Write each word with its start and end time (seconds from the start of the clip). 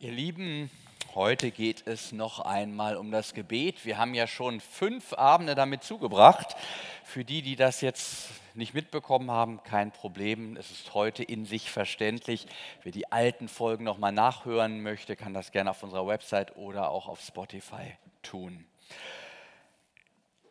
Ihr 0.00 0.12
Lieben, 0.12 0.70
heute 1.16 1.50
geht 1.50 1.88
es 1.88 2.12
noch 2.12 2.38
einmal 2.38 2.96
um 2.96 3.10
das 3.10 3.34
Gebet. 3.34 3.84
Wir 3.84 3.98
haben 3.98 4.14
ja 4.14 4.28
schon 4.28 4.60
fünf 4.60 5.12
Abende 5.12 5.56
damit 5.56 5.82
zugebracht. 5.82 6.54
Für 7.02 7.24
die, 7.24 7.42
die 7.42 7.56
das 7.56 7.80
jetzt 7.80 8.28
nicht 8.54 8.74
mitbekommen 8.74 9.32
haben, 9.32 9.60
kein 9.64 9.90
Problem. 9.90 10.56
Es 10.56 10.70
ist 10.70 10.94
heute 10.94 11.24
in 11.24 11.46
sich 11.46 11.72
verständlich. 11.72 12.46
Wer 12.84 12.92
die 12.92 13.10
alten 13.10 13.48
Folgen 13.48 13.82
nochmal 13.82 14.12
nachhören 14.12 14.82
möchte, 14.84 15.16
kann 15.16 15.34
das 15.34 15.50
gerne 15.50 15.70
auf 15.70 15.82
unserer 15.82 16.06
Website 16.06 16.54
oder 16.56 16.90
auch 16.90 17.08
auf 17.08 17.20
Spotify 17.20 17.96
tun. 18.22 18.64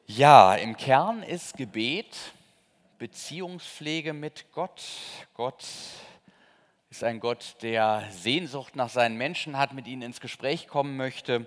Ja, 0.08 0.56
im 0.56 0.76
Kern 0.76 1.24
ist 1.24 1.56
Gebet 1.56 2.34
Beziehungspflege 2.98 4.12
mit 4.12 4.52
Gott. 4.52 4.84
Gott 5.36 5.64
ist 6.98 7.04
ein 7.04 7.20
Gott, 7.20 7.58
der 7.62 8.06
Sehnsucht 8.10 8.76
nach 8.76 8.90
seinen 8.90 9.18
Menschen 9.18 9.56
hat, 9.56 9.72
mit 9.72 9.86
ihnen 9.86 10.02
ins 10.02 10.20
Gespräch 10.20 10.68
kommen 10.68 10.98
möchte. 10.98 11.46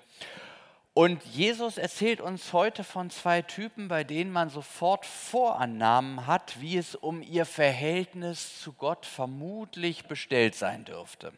Und 0.94 1.24
Jesus 1.24 1.76
erzählt 1.76 2.20
uns 2.20 2.52
heute 2.52 2.84
von 2.84 3.10
zwei 3.10 3.42
Typen, 3.42 3.88
bei 3.88 4.04
denen 4.04 4.30
man 4.30 4.48
sofort 4.48 5.04
Vorannahmen 5.04 6.28
hat, 6.28 6.60
wie 6.60 6.76
es 6.76 6.94
um 6.94 7.20
ihr 7.20 7.46
Verhältnis 7.46 8.60
zu 8.60 8.72
Gott 8.74 9.04
vermutlich 9.04 10.04
bestellt 10.04 10.54
sein 10.54 10.84
dürfte. 10.84 11.32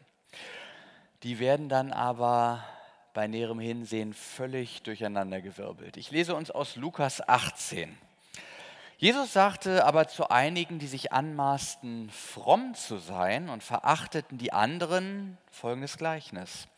Die 1.23 1.39
werden 1.39 1.67
dann 1.67 1.91
aber 1.91 2.63
bei 3.15 3.25
näherem 3.25 3.59
Hinsehen 3.59 4.13
völlig 4.13 4.83
durcheinandergewirbelt. 4.83 5.97
Ich 5.97 6.11
lese 6.11 6.35
uns 6.35 6.51
aus 6.51 6.75
Lukas 6.75 7.27
18. 7.27 7.97
Jesus 9.03 9.33
sagte 9.33 9.83
aber 9.83 10.07
zu 10.07 10.29
einigen, 10.29 10.79
die 10.79 10.87
sich 10.87 11.11
anmaßten, 11.11 12.09
fromm 12.09 12.73
zu 12.73 12.99
sein 12.99 13.49
und 13.49 13.61
verachteten 13.61 14.37
die 14.37 14.53
anderen, 14.53 15.37
folgendes 15.51 15.97
Gleichnis. 15.97 16.69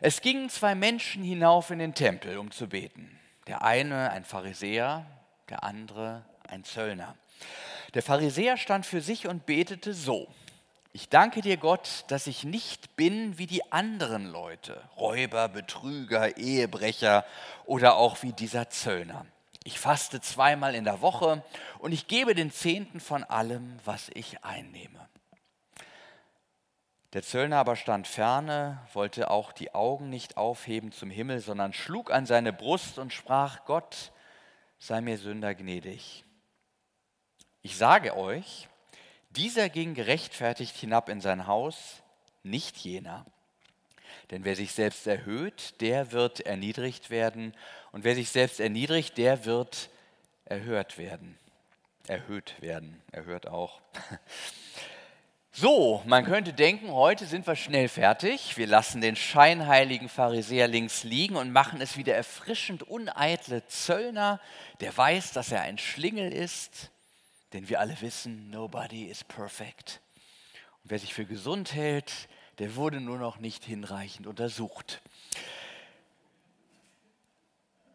Es 0.00 0.22
gingen 0.22 0.48
zwei 0.48 0.74
Menschen 0.74 1.22
hinauf 1.22 1.70
in 1.70 1.78
den 1.78 1.92
Tempel, 1.92 2.38
um 2.38 2.50
zu 2.50 2.70
beten. 2.70 3.20
Der 3.46 3.60
eine 3.60 4.08
ein 4.10 4.24
Pharisäer, 4.24 5.04
der 5.50 5.64
andere 5.64 6.24
ein 6.48 6.64
Zöllner. 6.64 7.14
Der 7.92 8.02
Pharisäer 8.02 8.56
stand 8.56 8.86
für 8.86 9.02
sich 9.02 9.28
und 9.28 9.44
betete 9.44 9.92
so. 9.92 10.28
Ich 10.94 11.10
danke 11.10 11.42
dir, 11.42 11.58
Gott, 11.58 12.06
dass 12.08 12.26
ich 12.26 12.44
nicht 12.44 12.96
bin 12.96 13.36
wie 13.36 13.46
die 13.46 13.70
anderen 13.70 14.24
Leute, 14.24 14.80
Räuber, 14.96 15.50
Betrüger, 15.50 16.38
Ehebrecher 16.38 17.26
oder 17.66 17.96
auch 17.96 18.22
wie 18.22 18.32
dieser 18.32 18.70
Zöllner. 18.70 19.26
Ich 19.66 19.80
faste 19.80 20.20
zweimal 20.20 20.76
in 20.76 20.84
der 20.84 21.00
Woche 21.00 21.42
und 21.80 21.90
ich 21.90 22.06
gebe 22.06 22.36
den 22.36 22.52
Zehnten 22.52 23.00
von 23.00 23.24
allem, 23.24 23.80
was 23.84 24.12
ich 24.14 24.44
einnehme. 24.44 25.08
Der 27.14 27.24
Zöllner 27.24 27.56
aber 27.56 27.74
stand 27.74 28.06
ferne, 28.06 28.80
wollte 28.92 29.28
auch 29.28 29.50
die 29.50 29.74
Augen 29.74 30.08
nicht 30.08 30.36
aufheben 30.36 30.92
zum 30.92 31.10
Himmel, 31.10 31.40
sondern 31.40 31.72
schlug 31.72 32.12
an 32.12 32.26
seine 32.26 32.52
Brust 32.52 33.00
und 33.00 33.12
sprach, 33.12 33.64
Gott, 33.64 34.12
sei 34.78 35.00
mir 35.00 35.18
Sünder 35.18 35.56
gnädig. 35.56 36.24
Ich 37.62 37.76
sage 37.76 38.16
euch, 38.16 38.68
dieser 39.30 39.68
ging 39.68 39.94
gerechtfertigt 39.94 40.76
hinab 40.76 41.08
in 41.08 41.20
sein 41.20 41.48
Haus, 41.48 42.04
nicht 42.44 42.76
jener. 42.76 43.26
Denn 44.30 44.44
wer 44.44 44.56
sich 44.56 44.72
selbst 44.72 45.06
erhöht, 45.06 45.80
der 45.80 46.12
wird 46.12 46.40
erniedrigt 46.40 47.10
werden. 47.10 47.54
Und 47.92 48.04
wer 48.04 48.14
sich 48.14 48.30
selbst 48.30 48.60
erniedrigt, 48.60 49.18
der 49.18 49.44
wird 49.44 49.90
erhört 50.44 50.98
werden. 50.98 51.38
Erhöht 52.06 52.54
werden, 52.60 53.02
erhört 53.12 53.46
auch. 53.46 53.80
So, 55.58 56.02
man 56.04 56.26
könnte 56.26 56.52
denken, 56.52 56.92
heute 56.92 57.24
sind 57.24 57.46
wir 57.46 57.56
schnell 57.56 57.88
fertig. 57.88 58.58
Wir 58.58 58.66
lassen 58.66 59.00
den 59.00 59.16
scheinheiligen 59.16 60.10
Pharisäer 60.10 60.68
links 60.68 61.02
liegen 61.02 61.34
und 61.36 61.50
machen 61.50 61.80
es 61.80 61.96
wieder 61.96 62.14
erfrischend 62.14 62.82
uneitle 62.82 63.66
Zöllner, 63.66 64.38
der 64.80 64.94
weiß, 64.94 65.32
dass 65.32 65.52
er 65.52 65.62
ein 65.62 65.78
Schlingel 65.78 66.30
ist. 66.30 66.90
Denn 67.54 67.70
wir 67.70 67.80
alle 67.80 67.98
wissen, 68.02 68.50
nobody 68.50 69.06
is 69.06 69.24
perfect. 69.24 70.02
Und 70.84 70.90
wer 70.90 70.98
sich 70.98 71.14
für 71.14 71.24
gesund 71.24 71.72
hält, 71.72 72.28
der 72.58 72.76
wurde 72.76 73.00
nur 73.00 73.18
noch 73.18 73.38
nicht 73.38 73.64
hinreichend 73.64 74.26
untersucht. 74.26 75.02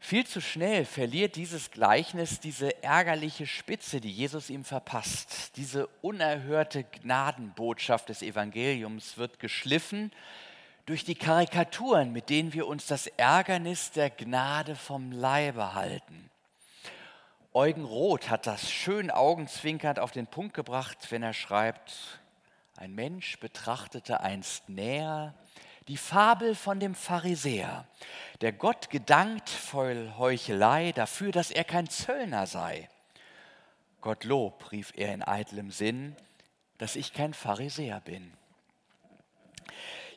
Viel 0.03 0.25
zu 0.25 0.41
schnell 0.41 0.83
verliert 0.83 1.35
dieses 1.35 1.71
Gleichnis 1.71 2.39
diese 2.39 2.83
ärgerliche 2.83 3.45
Spitze, 3.45 4.01
die 4.01 4.11
Jesus 4.11 4.49
ihm 4.49 4.65
verpasst. 4.65 5.55
Diese 5.55 5.87
unerhörte 6.01 6.83
Gnadenbotschaft 6.83 8.09
des 8.09 8.21
Evangeliums 8.21 9.17
wird 9.17 9.39
geschliffen 9.39 10.11
durch 10.85 11.05
die 11.05 11.15
Karikaturen, 11.15 12.11
mit 12.11 12.29
denen 12.29 12.51
wir 12.51 12.67
uns 12.67 12.87
das 12.87 13.07
Ärgernis 13.07 13.91
der 13.91 14.09
Gnade 14.09 14.75
vom 14.75 15.11
Leibe 15.11 15.75
halten. 15.75 16.29
Eugen 17.53 17.85
Roth 17.85 18.29
hat 18.29 18.47
das 18.47 18.71
schön 18.71 19.11
augenzwinkernd 19.11 19.99
auf 19.99 20.11
den 20.11 20.25
Punkt 20.25 20.53
gebracht, 20.53 20.97
wenn 21.09 21.21
er 21.21 21.33
schreibt, 21.33 22.20
ein 22.81 22.95
Mensch 22.95 23.39
betrachtete 23.39 24.21
einst 24.21 24.67
näher 24.67 25.35
die 25.87 25.97
Fabel 25.97 26.55
von 26.55 26.79
dem 26.79 26.95
Pharisäer, 26.95 27.87
der 28.41 28.53
Gott 28.53 28.89
gedankt 28.89 29.51
voll 29.51 30.11
Heuchelei 30.17 30.91
dafür, 30.91 31.31
dass 31.31 31.51
er 31.51 31.63
kein 31.63 31.87
Zöllner 31.87 32.47
sei. 32.47 32.89
Gottlob, 34.01 34.71
rief 34.71 34.93
er 34.95 35.13
in 35.13 35.21
eitlem 35.21 35.69
Sinn, 35.69 36.15
dass 36.79 36.95
ich 36.95 37.13
kein 37.13 37.35
Pharisäer 37.35 37.99
bin. 37.99 38.33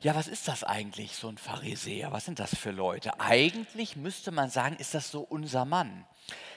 Ja, 0.00 0.14
was 0.14 0.26
ist 0.26 0.48
das 0.48 0.64
eigentlich, 0.64 1.16
so 1.16 1.28
ein 1.28 1.36
Pharisäer? 1.36 2.12
Was 2.12 2.24
sind 2.24 2.38
das 2.38 2.56
für 2.56 2.70
Leute? 2.70 3.20
Eigentlich 3.20 3.94
müsste 3.94 4.30
man 4.30 4.48
sagen, 4.48 4.76
ist 4.76 4.94
das 4.94 5.10
so 5.10 5.20
unser 5.20 5.66
Mann. 5.66 6.06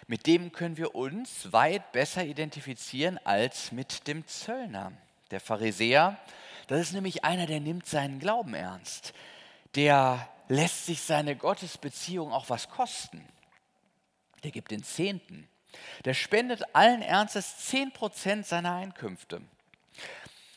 Mit 0.07 0.25
dem 0.25 0.53
können 0.53 0.77
wir 0.77 0.95
uns 0.95 1.51
weit 1.51 1.91
besser 1.91 2.23
identifizieren 2.23 3.19
als 3.25 3.73
mit 3.73 4.07
dem 4.07 4.25
Zöllner. 4.25 4.93
Der 5.31 5.39
Pharisäer, 5.39 6.17
das 6.67 6.81
ist 6.81 6.93
nämlich 6.93 7.23
einer, 7.23 7.45
der 7.45 7.59
nimmt 7.59 7.85
seinen 7.85 8.19
Glauben 8.19 8.53
ernst. 8.53 9.13
Der 9.75 10.27
lässt 10.47 10.85
sich 10.85 11.01
seine 11.01 11.35
Gottesbeziehung 11.35 12.31
auch 12.31 12.49
was 12.49 12.69
kosten. 12.69 13.25
Der 14.43 14.51
gibt 14.51 14.71
den 14.71 14.83
Zehnten. 14.83 15.47
Der 16.05 16.13
spendet 16.13 16.63
allen 16.73 17.01
Ernstes 17.01 17.57
10 17.67 17.91
Prozent 17.91 18.45
seiner 18.45 18.75
Einkünfte. 18.75 19.41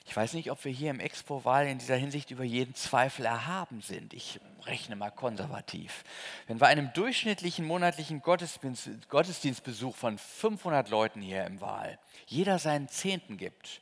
Ich 0.06 0.16
weiß 0.16 0.32
nicht, 0.32 0.50
ob 0.50 0.64
wir 0.64 0.72
hier 0.72 0.91
im 0.91 0.98
Expo-Wahl 0.98 1.69
in 1.69 1.78
dieser 1.78 1.94
Hinsicht 1.94 2.32
über 2.32 2.42
jeden 2.42 2.75
Zweifel 2.75 3.26
erhaben 3.26 3.80
sind. 3.80 4.12
Ich 4.12 4.41
rechne 4.66 4.97
mal 4.97 5.10
konservativ. 5.10 6.03
Wenn 6.48 6.59
bei 6.59 6.66
einem 6.66 6.92
durchschnittlichen 6.92 7.64
monatlichen 7.64 8.20
Gottesdienstbesuch 8.20 9.94
von 9.94 10.19
500 10.19 10.88
Leuten 10.91 11.20
hier 11.20 11.44
im 11.44 11.60
Wahl 11.60 11.98
jeder 12.26 12.59
seinen 12.59 12.88
Zehnten 12.88 13.36
gibt 13.36 13.80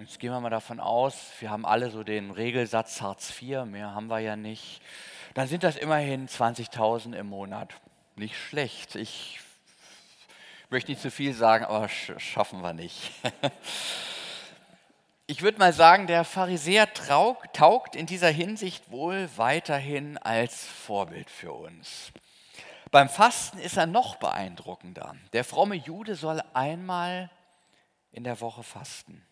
Jetzt 0.00 0.18
gehen 0.18 0.32
wir 0.32 0.40
mal 0.40 0.48
davon 0.48 0.80
aus, 0.80 1.14
wir 1.40 1.50
haben 1.50 1.66
alle 1.66 1.90
so 1.90 2.02
den 2.02 2.30
Regelsatz 2.30 3.02
Hartz 3.02 3.30
IV, 3.38 3.66
mehr 3.66 3.94
haben 3.94 4.06
wir 4.06 4.18
ja 4.20 4.34
nicht. 4.34 4.80
Dann 5.34 5.46
sind 5.46 5.62
das 5.62 5.76
immerhin 5.76 6.26
20.000 6.26 7.14
im 7.14 7.26
Monat. 7.26 7.74
Nicht 8.16 8.34
schlecht. 8.34 8.94
Ich 8.94 9.40
möchte 10.70 10.90
nicht 10.90 11.02
zu 11.02 11.10
viel 11.10 11.34
sagen, 11.34 11.66
aber 11.66 11.88
schaffen 11.88 12.62
wir 12.62 12.72
nicht. 12.72 13.12
Ich 15.26 15.42
würde 15.42 15.60
mal 15.60 15.72
sagen, 15.72 16.08
der 16.08 16.24
Pharisäer 16.24 16.92
taugt 16.92 17.94
in 17.94 18.06
dieser 18.06 18.30
Hinsicht 18.30 18.90
wohl 18.90 19.30
weiterhin 19.36 20.18
als 20.18 20.66
Vorbild 20.66 21.30
für 21.30 21.52
uns. 21.52 22.10
Beim 22.90 23.08
Fasten 23.08 23.58
ist 23.58 23.76
er 23.76 23.86
noch 23.86 24.16
beeindruckender. 24.16 25.14
Der 25.32 25.44
fromme 25.44 25.76
Jude 25.76 26.16
soll 26.16 26.42
einmal 26.52 27.30
in 28.10 28.24
der 28.24 28.40
Woche 28.40 28.64
fasten. 28.64 29.24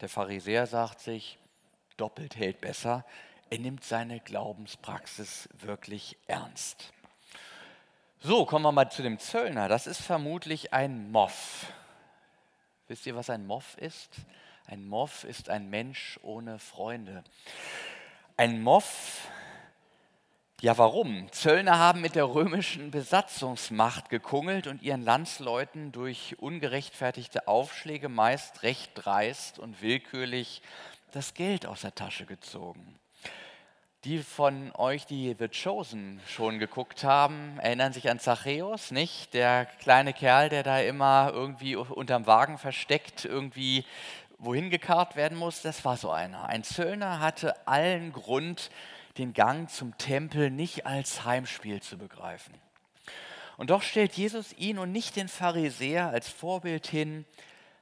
Der 0.00 0.08
Pharisäer 0.08 0.66
sagt 0.66 1.00
sich, 1.00 1.38
doppelt 1.96 2.36
hält 2.36 2.60
besser. 2.60 3.04
Er 3.50 3.58
nimmt 3.58 3.84
seine 3.84 4.20
Glaubenspraxis 4.20 5.48
wirklich 5.60 6.16
ernst. 6.26 6.92
So, 8.20 8.46
kommen 8.46 8.64
wir 8.64 8.72
mal 8.72 8.90
zu 8.90 9.02
dem 9.02 9.18
Zöllner. 9.18 9.68
Das 9.68 9.86
ist 9.86 10.00
vermutlich 10.00 10.72
ein 10.72 11.10
Moff. 11.10 11.72
Wisst 12.88 13.06
ihr, 13.06 13.14
was 13.16 13.30
ein 13.30 13.46
Moff 13.46 13.76
ist? 13.78 14.10
Ein 14.66 14.86
Moff 14.86 15.24
ist 15.24 15.48
ein 15.48 15.68
Mensch 15.68 16.18
ohne 16.22 16.58
Freunde. 16.58 17.24
Ein 18.36 18.62
Moff 18.62 19.28
ja, 20.60 20.76
warum? 20.76 21.32
Zöllner 21.32 21.78
haben 21.78 22.02
mit 22.02 22.14
der 22.14 22.26
römischen 22.26 22.90
Besatzungsmacht 22.90 24.10
gekungelt 24.10 24.66
und 24.66 24.82
ihren 24.82 25.02
Landsleuten 25.02 25.90
durch 25.90 26.36
ungerechtfertigte 26.38 27.48
Aufschläge 27.48 28.10
meist 28.10 28.62
recht 28.62 28.90
dreist 28.94 29.58
und 29.58 29.80
willkürlich 29.80 30.60
das 31.12 31.32
Geld 31.32 31.64
aus 31.64 31.80
der 31.80 31.94
Tasche 31.94 32.26
gezogen. 32.26 32.98
Die 34.04 34.18
von 34.18 34.70
euch, 34.76 35.06
die 35.06 35.34
The 35.38 35.48
Chosen 35.48 36.20
schon 36.26 36.58
geguckt 36.58 37.04
haben, 37.04 37.58
erinnern 37.58 37.94
sich 37.94 38.10
an 38.10 38.18
Zachäus, 38.18 38.90
nicht? 38.90 39.32
Der 39.32 39.64
kleine 39.64 40.12
Kerl, 40.12 40.50
der 40.50 40.62
da 40.62 40.80
immer 40.80 41.30
irgendwie 41.32 41.76
unterm 41.76 42.26
Wagen 42.26 42.58
versteckt, 42.58 43.24
irgendwie 43.24 43.84
wohin 44.38 44.68
gekarrt 44.68 45.16
werden 45.16 45.38
muss. 45.38 45.62
Das 45.62 45.84
war 45.86 45.96
so 45.96 46.10
einer. 46.10 46.46
Ein 46.46 46.64
Zöllner 46.64 47.20
hatte 47.20 47.66
allen 47.66 48.12
Grund, 48.12 48.70
den 49.18 49.32
Gang 49.32 49.68
zum 49.70 49.96
Tempel 49.98 50.50
nicht 50.50 50.86
als 50.86 51.24
Heimspiel 51.24 51.80
zu 51.82 51.98
begreifen. 51.98 52.54
Und 53.56 53.70
doch 53.70 53.82
stellt 53.82 54.14
Jesus 54.14 54.52
ihn 54.54 54.78
und 54.78 54.92
nicht 54.92 55.16
den 55.16 55.28
Pharisäer 55.28 56.08
als 56.08 56.28
Vorbild 56.28 56.86
hin, 56.86 57.26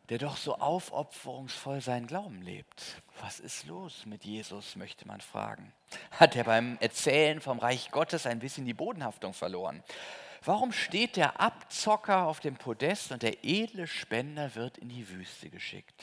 der 0.09 0.19
doch 0.19 0.37
so 0.37 0.57
aufopferungsvoll 0.57 1.81
seinen 1.81 2.07
Glauben 2.07 2.43
lebt. 2.43 3.03
Was 3.21 3.41
ist 3.41 3.67
los 3.67 4.07
mit 4.07 4.25
Jesus, 4.25 4.75
möchte 4.77 5.07
man 5.07 5.21
fragen. 5.21 5.73
Hat 6.13 6.35
er 6.35 6.45
beim 6.45 6.79
Erzählen 6.81 7.41
vom 7.41 7.59
Reich 7.59 7.91
Gottes 7.91 8.27
ein 8.27 8.39
bisschen 8.39 8.65
die 8.65 8.75
Bodenhaftung 8.75 9.35
verloren? 9.35 9.83
Warum 10.45 10.73
steht 10.73 11.17
der 11.17 11.41
Abzocker 11.41 12.27
auf 12.27 12.41
dem 12.41 12.57
Podest 12.57 13.13
und 13.13 13.23
der 13.23 13.45
edle 13.45 13.87
Spender 13.87 14.55
wird 14.55 14.79
in 14.79 14.89
die 14.89 15.09
Wüste 15.09 15.51
geschickt? 15.51 16.03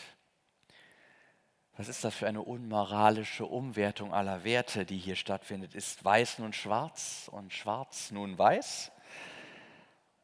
Was 1.78 1.90
ist 1.90 2.06
das 2.06 2.16
für 2.16 2.28
eine 2.28 2.42
unmoralische 2.42 3.46
Umwertung 3.46 4.14
aller 4.14 4.46
Werte, 4.46 4.86
die 4.86 4.98
hier 4.98 5.18
stattfindet? 5.18 5.76
Ist 5.76 6.06
weiß 6.06 6.40
nun 6.40 6.54
schwarz 6.54 7.30
und 7.32 7.52
schwarz 7.52 8.12
nun 8.12 8.38
weiß? 8.38 8.94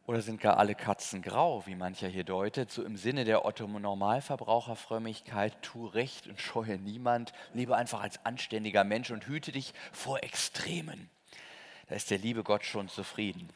Oder 0.08 0.22
sind 0.22 0.40
gar 0.40 0.56
alle 0.58 0.76
Katzen 0.76 1.22
grau, 1.22 1.68
wie 1.68 1.76
mancher 1.76 2.08
hier 2.08 2.24
deutet, 2.24 2.72
so 2.72 2.84
im 2.84 2.96
Sinne 2.96 3.26
der 3.26 3.44
Otto-Normalverbraucherfrömmigkeit, 3.46 5.62
tu 5.62 5.88
recht 5.88 6.28
und 6.28 6.40
scheue 6.40 6.78
niemand, 6.78 7.34
lebe 7.54 7.76
einfach 7.76 8.00
als 8.02 8.26
anständiger 8.26 8.86
Mensch 8.86 9.12
und 9.12 9.28
hüte 9.28 9.52
dich 9.52 9.74
vor 9.92 10.24
Extremen. 10.24 11.10
Da 11.88 11.96
ist 11.96 12.12
der 12.12 12.18
liebe 12.18 12.44
Gott 12.44 12.64
schon 12.64 12.88
zufrieden. 12.88 13.50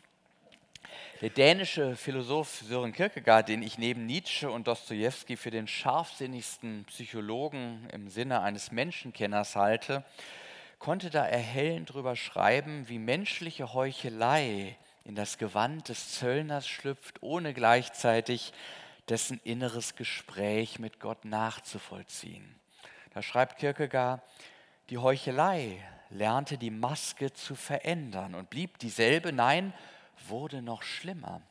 Der 1.21 1.30
dänische 1.30 1.95
Philosoph 1.95 2.62
Sören 2.68 2.92
Kierkegaard, 2.92 3.47
den 3.50 3.63
ich 3.63 3.77
neben 3.77 4.06
Nietzsche 4.06 4.50
und 4.50 4.68
Dostoevsky 4.68 5.38
für 5.38 5.50
den 5.50 5.68
scharfsinnigsten 5.68 6.86
Psychologen 6.86 7.88
im 7.94 8.09
Sinne 8.09 8.42
eines 8.42 8.71
Menschenkenners 8.71 9.56
halte, 9.56 10.03
konnte 10.80 11.09
da 11.09 11.25
erhellend 11.25 11.94
drüber 11.94 12.15
schreiben, 12.15 12.89
wie 12.89 13.00
menschliche 13.00 13.74
Heuchelei 13.74 14.77
in 15.06 15.15
das 15.15 15.38
Gewand 15.38 15.89
des 15.89 16.12
Zöllners 16.12 16.68
schlüpft, 16.68 17.24
ohne 17.24 17.53
gleichzeitig 17.53 18.53
dessen 19.07 19.39
inneres 19.44 19.95
Gespräch 19.95 20.80
mit 20.80 21.00
Gott 21.00 21.25
nachzuvollziehen. 21.25 22.56
Da 23.13 23.21
schreibt 23.21 23.57
Kierkegaard, 23.57 24.21
die 24.89 24.97
Heuchelei 24.97 25.81
lernte 26.09 26.57
die 26.57 26.71
Maske 26.71 27.33
zu 27.33 27.56
verändern 27.56 28.36
und 28.36 28.50
blieb 28.50 28.80
dieselbe, 28.80 29.31
nein, 29.31 29.74
wurde 30.28 30.62
noch 30.62 30.84
schlimmer. 30.84 31.42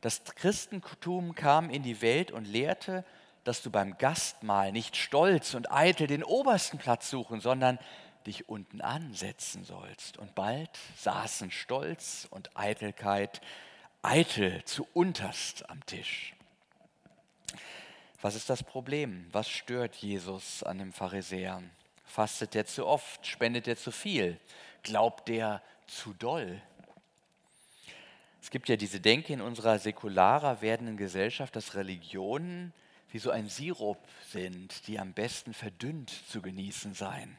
Das 0.00 0.24
Christentum 0.24 1.34
kam 1.34 1.70
in 1.70 1.82
die 1.82 2.00
Welt 2.02 2.30
und 2.30 2.44
lehrte, 2.44 3.04
dass 3.44 3.62
du 3.62 3.70
beim 3.70 3.96
Gastmahl 3.98 4.72
nicht 4.72 4.96
stolz 4.96 5.54
und 5.54 5.70
eitel 5.70 6.06
den 6.06 6.24
obersten 6.24 6.78
Platz 6.78 7.10
suchen, 7.10 7.40
sondern 7.40 7.78
dich 8.26 8.48
unten 8.48 8.80
ansetzen 8.80 9.64
sollst. 9.64 10.18
Und 10.18 10.34
bald 10.34 10.70
saßen 10.96 11.50
Stolz 11.50 12.26
und 12.30 12.56
Eitelkeit 12.56 13.40
eitel 14.02 14.64
zu 14.64 14.86
unterst 14.92 15.68
am 15.70 15.84
Tisch. 15.86 16.34
Was 18.20 18.34
ist 18.34 18.50
das 18.50 18.62
Problem? 18.62 19.28
Was 19.32 19.48
stört 19.48 19.94
Jesus 19.96 20.62
an 20.62 20.78
dem 20.78 20.92
Pharisäer? 20.92 21.62
Fastet 22.04 22.54
er 22.54 22.66
zu 22.66 22.86
oft? 22.86 23.26
Spendet 23.26 23.68
er 23.68 23.76
zu 23.76 23.92
viel? 23.92 24.40
Glaubt 24.82 25.28
er 25.28 25.62
zu 25.86 26.12
doll? 26.14 26.60
Es 28.46 28.50
gibt 28.50 28.68
ja 28.68 28.76
diese 28.76 29.00
Denke 29.00 29.32
in 29.32 29.40
unserer 29.40 29.80
säkularer 29.80 30.62
werdenden 30.62 30.96
Gesellschaft, 30.96 31.56
dass 31.56 31.74
Religionen 31.74 32.72
wie 33.10 33.18
so 33.18 33.32
ein 33.32 33.48
Sirup 33.48 33.98
sind, 34.28 34.86
die 34.86 35.00
am 35.00 35.14
besten 35.14 35.52
verdünnt 35.52 36.10
zu 36.28 36.40
genießen 36.40 36.94
seien. 36.94 37.36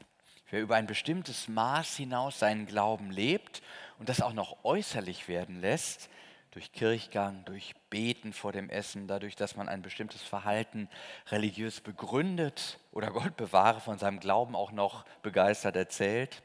Wer 0.49 0.59
über 0.59 0.75
ein 0.75 0.85
bestimmtes 0.85 1.47
Maß 1.47 1.95
hinaus 1.95 2.39
seinen 2.39 2.65
Glauben 2.65 3.09
lebt 3.09 3.61
und 3.99 4.09
das 4.09 4.19
auch 4.19 4.33
noch 4.33 4.65
äußerlich 4.65 5.29
werden 5.29 5.61
lässt, 5.61 6.09
durch 6.51 6.73
Kirchgang, 6.73 7.45
durch 7.45 7.73
Beten 7.89 8.33
vor 8.33 8.51
dem 8.51 8.69
Essen, 8.69 9.07
dadurch, 9.07 9.37
dass 9.37 9.55
man 9.55 9.69
ein 9.69 9.83
bestimmtes 9.83 10.21
Verhalten 10.21 10.89
religiös 11.29 11.79
begründet 11.79 12.79
oder 12.91 13.11
Gott 13.11 13.37
bewahre 13.37 13.79
von 13.79 13.97
seinem 13.97 14.19
Glauben 14.19 14.57
auch 14.57 14.73
noch 14.73 15.05
begeistert 15.21 15.77
erzählt, 15.77 16.43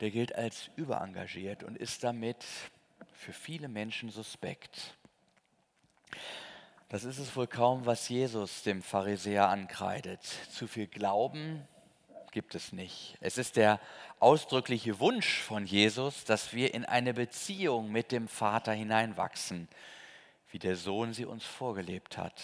der 0.00 0.12
gilt 0.12 0.36
als 0.36 0.70
überengagiert 0.76 1.64
und 1.64 1.76
ist 1.76 2.04
damit 2.04 2.44
für 3.16 3.32
viele 3.32 3.68
Menschen 3.68 4.10
suspekt. 4.10 4.94
Das 6.88 7.04
ist 7.04 7.18
es 7.18 7.34
wohl 7.34 7.46
kaum, 7.46 7.84
was 7.84 8.08
Jesus 8.08 8.62
dem 8.62 8.82
Pharisäer 8.82 9.48
ankreidet. 9.48 10.22
Zu 10.52 10.68
viel 10.68 10.86
Glauben, 10.86 11.66
gibt 12.36 12.54
es 12.54 12.72
nicht. 12.72 13.16
Es 13.20 13.38
ist 13.38 13.56
der 13.56 13.80
ausdrückliche 14.20 15.00
Wunsch 15.00 15.38
von 15.40 15.64
Jesus, 15.64 16.24
dass 16.24 16.52
wir 16.52 16.74
in 16.74 16.84
eine 16.84 17.14
Beziehung 17.14 17.90
mit 17.90 18.12
dem 18.12 18.28
Vater 18.28 18.72
hineinwachsen, 18.72 19.68
wie 20.50 20.58
der 20.58 20.76
Sohn 20.76 21.14
sie 21.14 21.24
uns 21.24 21.44
vorgelebt 21.44 22.18
hat. 22.18 22.40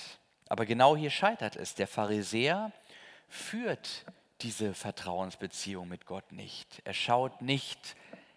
Aber 0.49 0.65
genau 0.65 0.97
hier 0.97 1.11
scheitert 1.11 1.57
es. 1.57 1.75
Der 1.75 1.87
Pharisäer 1.87 2.73
führt 3.29 4.07
diese 4.41 4.73
Vertrauensbeziehung 4.73 5.89
mit 5.89 6.07
Gott 6.07 6.33
nicht. 6.33 6.81
Er 6.85 6.95
schaut 6.95 7.43
nicht 7.43 7.95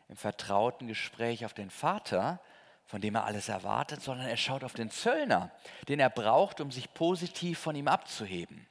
im 0.10 0.18
vertrauten 0.18 0.88
Gespräch 0.88 1.46
auf 1.46 1.54
den 1.54 1.69
Vater, 1.69 2.40
von 2.86 3.02
dem 3.02 3.16
er 3.16 3.25
alles 3.25 3.50
erwartet, 3.50 4.02
sondern 4.02 4.28
er 4.28 4.38
schaut 4.38 4.63
auf 4.63 4.74
den 4.74 4.92
Zöllner, 4.92 5.52
den 5.88 6.00
er 6.00 6.10
braucht, 6.10 6.62
um 6.62 6.72
sich 6.72 6.94
positiv 6.94 7.60
von 7.60 7.75
ihm 7.75 7.88
abzuheben. 7.88 8.68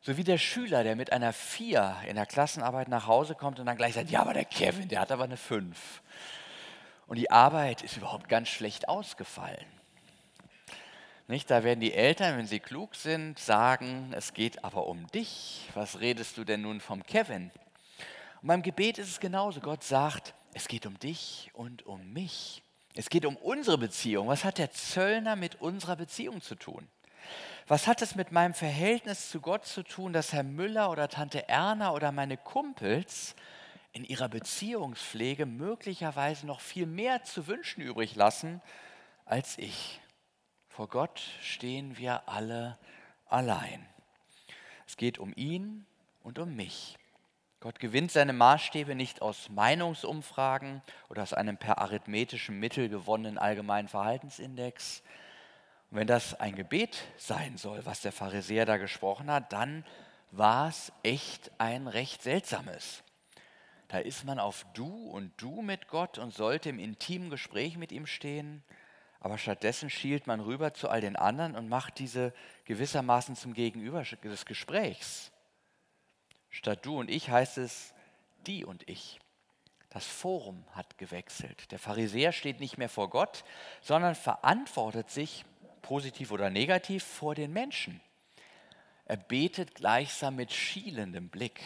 So 0.00 0.16
wie 0.16 0.24
der 0.24 0.38
Schüler, 0.38 0.84
der 0.84 0.96
mit 0.96 1.12
einer 1.12 1.32
4 1.32 2.02
in 2.08 2.16
der 2.16 2.26
Klassenarbeit 2.26 2.88
nach 2.88 3.06
Hause 3.06 3.34
kommt 3.34 3.58
und 3.58 3.66
dann 3.66 3.76
gleich 3.76 3.94
sagt, 3.94 4.10
ja, 4.10 4.20
aber 4.20 4.34
der 4.34 4.44
Kevin, 4.44 4.88
der 4.88 5.00
hat 5.00 5.12
aber 5.12 5.24
eine 5.24 5.36
5. 5.36 6.02
Und 7.06 7.16
die 7.16 7.30
Arbeit 7.30 7.82
ist 7.82 7.96
überhaupt 7.96 8.28
ganz 8.28 8.48
schlecht 8.48 8.88
ausgefallen. 8.88 9.64
Nicht, 11.26 11.50
da 11.50 11.64
werden 11.64 11.80
die 11.80 11.94
Eltern, 11.94 12.36
wenn 12.36 12.46
sie 12.46 12.60
klug 12.60 12.94
sind, 12.96 13.38
sagen, 13.38 14.12
es 14.14 14.34
geht 14.34 14.62
aber 14.62 14.86
um 14.86 15.06
dich. 15.12 15.70
Was 15.72 16.00
redest 16.00 16.36
du 16.36 16.44
denn 16.44 16.60
nun 16.60 16.80
vom 16.80 17.02
Kevin? 17.02 17.50
Und 18.44 18.48
beim 18.48 18.62
Gebet 18.62 18.98
ist 18.98 19.08
es 19.08 19.20
genauso. 19.20 19.60
Gott 19.60 19.82
sagt, 19.82 20.34
es 20.52 20.68
geht 20.68 20.84
um 20.84 20.98
dich 20.98 21.48
und 21.54 21.86
um 21.86 22.12
mich. 22.12 22.62
Es 22.94 23.08
geht 23.08 23.24
um 23.24 23.38
unsere 23.38 23.78
Beziehung. 23.78 24.28
Was 24.28 24.44
hat 24.44 24.58
der 24.58 24.70
Zöllner 24.70 25.34
mit 25.34 25.62
unserer 25.62 25.96
Beziehung 25.96 26.42
zu 26.42 26.54
tun? 26.54 26.86
Was 27.68 27.86
hat 27.86 28.02
es 28.02 28.16
mit 28.16 28.32
meinem 28.32 28.52
Verhältnis 28.52 29.30
zu 29.30 29.40
Gott 29.40 29.64
zu 29.64 29.82
tun, 29.82 30.12
dass 30.12 30.34
Herr 30.34 30.42
Müller 30.42 30.90
oder 30.90 31.08
Tante 31.08 31.48
Erna 31.48 31.92
oder 31.92 32.12
meine 32.12 32.36
Kumpels 32.36 33.34
in 33.94 34.04
ihrer 34.04 34.28
Beziehungspflege 34.28 35.46
möglicherweise 35.46 36.46
noch 36.46 36.60
viel 36.60 36.84
mehr 36.84 37.24
zu 37.24 37.46
wünschen 37.46 37.80
übrig 37.80 38.14
lassen 38.14 38.60
als 39.24 39.56
ich? 39.56 40.02
Vor 40.68 40.88
Gott 40.88 41.22
stehen 41.40 41.96
wir 41.96 42.28
alle 42.28 42.78
allein. 43.24 43.86
Es 44.86 44.98
geht 44.98 45.18
um 45.18 45.32
ihn 45.34 45.86
und 46.22 46.38
um 46.38 46.54
mich. 46.54 46.98
Gott 47.64 47.80
gewinnt 47.80 48.12
seine 48.12 48.34
Maßstäbe 48.34 48.94
nicht 48.94 49.22
aus 49.22 49.48
Meinungsumfragen 49.48 50.82
oder 51.08 51.22
aus 51.22 51.32
einem 51.32 51.56
per 51.56 51.78
arithmetischem 51.78 52.60
Mittel 52.60 52.90
gewonnenen 52.90 53.38
allgemeinen 53.38 53.88
Verhaltensindex, 53.88 55.02
und 55.90 55.96
wenn 55.96 56.06
das 56.06 56.38
ein 56.38 56.56
Gebet 56.56 57.06
sein 57.16 57.56
soll, 57.56 57.86
was 57.86 58.02
der 58.02 58.12
Pharisäer 58.12 58.66
da 58.66 58.76
gesprochen 58.76 59.30
hat, 59.30 59.50
dann 59.54 59.82
war 60.30 60.68
es 60.68 60.92
echt 61.04 61.52
ein 61.56 61.88
recht 61.88 62.22
seltsames. 62.22 63.02
Da 63.88 63.96
ist 63.96 64.26
man 64.26 64.38
auf 64.38 64.66
Du 64.74 65.08
und 65.08 65.32
Du 65.38 65.62
mit 65.62 65.88
Gott 65.88 66.18
und 66.18 66.34
sollte 66.34 66.68
im 66.68 66.78
intimen 66.78 67.30
Gespräch 67.30 67.78
mit 67.78 67.92
ihm 67.92 68.04
stehen, 68.04 68.62
aber 69.20 69.38
stattdessen 69.38 69.88
schielt 69.88 70.26
man 70.26 70.40
rüber 70.40 70.74
zu 70.74 70.90
all 70.90 71.00
den 71.00 71.16
anderen 71.16 71.56
und 71.56 71.70
macht 71.70 71.98
diese 71.98 72.34
gewissermaßen 72.66 73.36
zum 73.36 73.54
Gegenüber 73.54 74.02
des 74.02 74.44
Gesprächs. 74.44 75.30
Statt 76.54 76.86
Du 76.86 77.00
und 77.00 77.10
ich 77.10 77.30
heißt 77.30 77.58
es 77.58 77.92
Die 78.46 78.64
und 78.64 78.88
ich. 78.88 79.18
Das 79.90 80.06
Forum 80.06 80.64
hat 80.70 80.98
gewechselt. 80.98 81.72
Der 81.72 81.80
Pharisäer 81.80 82.30
steht 82.30 82.60
nicht 82.60 82.78
mehr 82.78 82.88
vor 82.88 83.10
Gott, 83.10 83.44
sondern 83.80 84.14
verantwortet 84.14 85.10
sich 85.10 85.44
positiv 85.82 86.30
oder 86.30 86.50
negativ, 86.50 87.02
vor 87.02 87.34
den 87.34 87.52
Menschen. 87.52 88.00
Er 89.04 89.16
betet 89.16 89.74
gleichsam 89.74 90.36
mit 90.36 90.52
schielendem 90.52 91.28
Blick. 91.28 91.60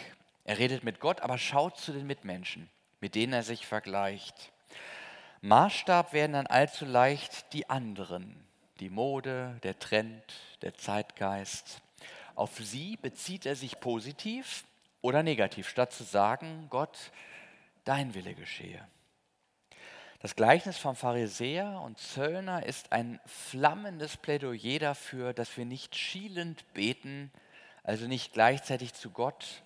Er 0.44 0.58
redet 0.58 0.84
mit 0.84 1.00
Gott, 1.00 1.20
aber 1.20 1.36
schaut 1.36 1.76
zu 1.76 1.92
den 1.92 2.06
Mitmenschen, 2.06 2.70
mit 3.00 3.14
denen 3.14 3.34
er 3.34 3.42
sich 3.42 3.66
vergleicht. 3.66 4.52
Maßstab 5.42 6.14
werden 6.14 6.32
dann 6.32 6.46
allzu 6.46 6.86
leicht 6.86 7.52
die 7.52 7.68
anderen, 7.68 8.42
die 8.80 8.88
Mode, 8.88 9.60
der 9.62 9.78
Trend, 9.78 10.22
der 10.62 10.74
Zeitgeist. 10.74 11.82
Auf 12.34 12.56
sie 12.56 12.96
bezieht 12.96 13.44
er 13.44 13.54
sich 13.54 13.80
positiv 13.80 14.64
oder 15.00 15.22
negativ, 15.22 15.68
statt 15.68 15.92
zu 15.92 16.04
sagen, 16.04 16.66
Gott, 16.70 17.12
dein 17.84 18.14
Wille 18.14 18.34
geschehe. 18.34 18.86
Das 20.20 20.34
Gleichnis 20.34 20.78
vom 20.78 20.96
Pharisäer 20.96 21.80
und 21.84 21.98
Zöllner 21.98 22.66
ist 22.66 22.90
ein 22.90 23.20
flammendes 23.24 24.16
Plädoyer 24.16 24.80
dafür, 24.80 25.32
dass 25.32 25.56
wir 25.56 25.64
nicht 25.64 25.94
schielend 25.94 26.64
beten, 26.74 27.30
also 27.84 28.08
nicht 28.08 28.32
gleichzeitig 28.32 28.94
zu 28.94 29.10
Gott 29.10 29.62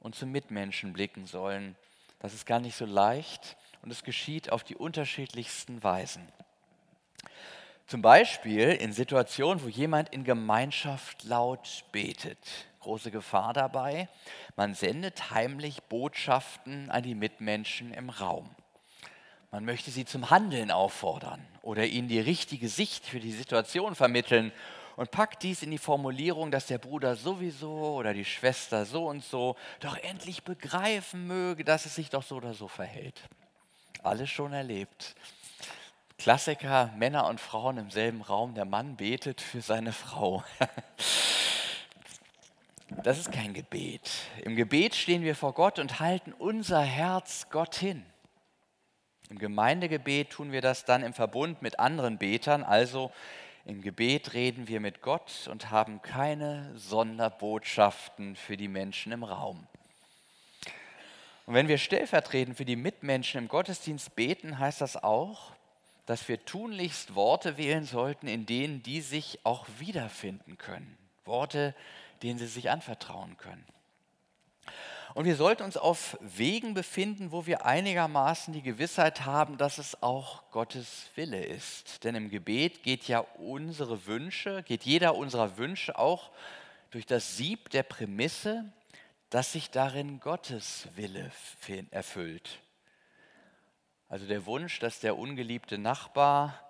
und 0.00 0.16
zum 0.16 0.32
Mitmenschen 0.32 0.92
blicken 0.92 1.26
sollen. 1.26 1.76
Das 2.18 2.34
ist 2.34 2.44
gar 2.44 2.58
nicht 2.58 2.76
so 2.76 2.86
leicht 2.86 3.56
und 3.82 3.92
es 3.92 4.02
geschieht 4.02 4.50
auf 4.50 4.64
die 4.64 4.74
unterschiedlichsten 4.74 5.82
Weisen. 5.84 6.26
Zum 7.86 8.02
Beispiel 8.02 8.70
in 8.70 8.92
Situationen, 8.92 9.62
wo 9.62 9.68
jemand 9.68 10.08
in 10.08 10.24
Gemeinschaft 10.24 11.22
laut 11.24 11.84
betet. 11.92 12.38
Große 12.84 13.10
Gefahr 13.10 13.54
dabei, 13.54 14.10
man 14.56 14.74
sendet 14.74 15.30
heimlich 15.30 15.82
Botschaften 15.84 16.90
an 16.90 17.02
die 17.02 17.14
Mitmenschen 17.14 17.94
im 17.94 18.10
Raum. 18.10 18.48
Man 19.50 19.64
möchte 19.64 19.90
sie 19.90 20.04
zum 20.04 20.28
Handeln 20.28 20.70
auffordern 20.70 21.42
oder 21.62 21.86
ihnen 21.86 22.08
die 22.08 22.20
richtige 22.20 22.68
Sicht 22.68 23.06
für 23.06 23.20
die 23.20 23.32
Situation 23.32 23.94
vermitteln 23.94 24.52
und 24.96 25.10
packt 25.10 25.44
dies 25.44 25.62
in 25.62 25.70
die 25.70 25.78
Formulierung, 25.78 26.50
dass 26.50 26.66
der 26.66 26.76
Bruder 26.76 27.16
sowieso 27.16 27.94
oder 27.94 28.12
die 28.12 28.26
Schwester 28.26 28.84
so 28.84 29.06
und 29.06 29.24
so 29.24 29.56
doch 29.80 29.96
endlich 29.96 30.42
begreifen 30.42 31.26
möge, 31.26 31.64
dass 31.64 31.86
es 31.86 31.94
sich 31.94 32.10
doch 32.10 32.22
so 32.22 32.36
oder 32.36 32.52
so 32.52 32.68
verhält. 32.68 33.22
Alles 34.02 34.28
schon 34.28 34.52
erlebt. 34.52 35.14
Klassiker, 36.18 36.92
Männer 36.98 37.28
und 37.28 37.40
Frauen 37.40 37.78
im 37.78 37.90
selben 37.90 38.20
Raum, 38.20 38.54
der 38.54 38.66
Mann 38.66 38.96
betet 38.96 39.40
für 39.40 39.62
seine 39.62 39.94
Frau. 39.94 40.44
Das 43.04 43.18
ist 43.18 43.30
kein 43.30 43.52
Gebet. 43.52 44.10
Im 44.44 44.56
Gebet 44.56 44.94
stehen 44.94 45.24
wir 45.24 45.36
vor 45.36 45.52
Gott 45.52 45.78
und 45.78 46.00
halten 46.00 46.32
unser 46.32 46.80
Herz 46.80 47.48
Gott 47.50 47.74
hin. 47.74 48.02
Im 49.28 49.38
Gemeindegebet 49.38 50.30
tun 50.30 50.52
wir 50.52 50.62
das 50.62 50.86
dann 50.86 51.02
im 51.02 51.12
Verbund 51.12 51.60
mit 51.60 51.78
anderen 51.78 52.16
Betern, 52.16 52.62
also 52.62 53.12
im 53.66 53.82
Gebet 53.82 54.32
reden 54.32 54.68
wir 54.68 54.80
mit 54.80 55.02
Gott 55.02 55.48
und 55.50 55.70
haben 55.70 56.00
keine 56.00 56.72
Sonderbotschaften 56.78 58.36
für 58.36 58.56
die 58.56 58.68
Menschen 58.68 59.12
im 59.12 59.22
Raum. 59.22 59.66
Und 61.44 61.52
wenn 61.52 61.68
wir 61.68 61.76
stellvertretend 61.76 62.56
für 62.56 62.64
die 62.64 62.74
Mitmenschen 62.74 63.38
im 63.38 63.48
Gottesdienst 63.48 64.16
beten, 64.16 64.58
heißt 64.58 64.80
das 64.80 64.96
auch, 64.96 65.52
dass 66.06 66.26
wir 66.26 66.42
tunlichst 66.46 67.14
Worte 67.14 67.58
wählen 67.58 67.84
sollten, 67.84 68.28
in 68.28 68.46
denen 68.46 68.82
die 68.82 69.02
sich 69.02 69.40
auch 69.44 69.66
wiederfinden 69.78 70.56
können. 70.56 70.96
Worte, 71.26 71.74
denen 72.24 72.38
sie 72.38 72.46
sich 72.46 72.70
anvertrauen 72.70 73.36
können. 73.36 73.64
Und 75.12 75.26
wir 75.26 75.36
sollten 75.36 75.62
uns 75.62 75.76
auf 75.76 76.18
Wegen 76.20 76.74
befinden, 76.74 77.30
wo 77.30 77.46
wir 77.46 77.64
einigermaßen 77.64 78.52
die 78.52 78.62
Gewissheit 78.62 79.24
haben, 79.24 79.58
dass 79.58 79.78
es 79.78 80.02
auch 80.02 80.50
Gottes 80.50 81.10
Wille 81.14 81.44
ist. 81.44 82.02
Denn 82.02 82.16
im 82.16 82.30
Gebet 82.30 82.82
geht 82.82 83.06
ja 83.06 83.20
unsere 83.20 84.06
Wünsche, 84.06 84.64
geht 84.64 84.82
jeder 84.82 85.14
unserer 85.14 85.56
Wünsche 85.56 85.96
auch 85.96 86.30
durch 86.90 87.06
das 87.06 87.36
Sieb 87.36 87.70
der 87.70 87.84
Prämisse, 87.84 88.72
dass 89.30 89.52
sich 89.52 89.70
darin 89.70 90.18
Gottes 90.18 90.88
Wille 90.96 91.30
erfüllt. 91.90 92.58
Also 94.08 94.26
der 94.26 94.46
Wunsch, 94.46 94.80
dass 94.80 94.98
der 94.98 95.16
ungeliebte 95.16 95.78
Nachbar 95.78 96.63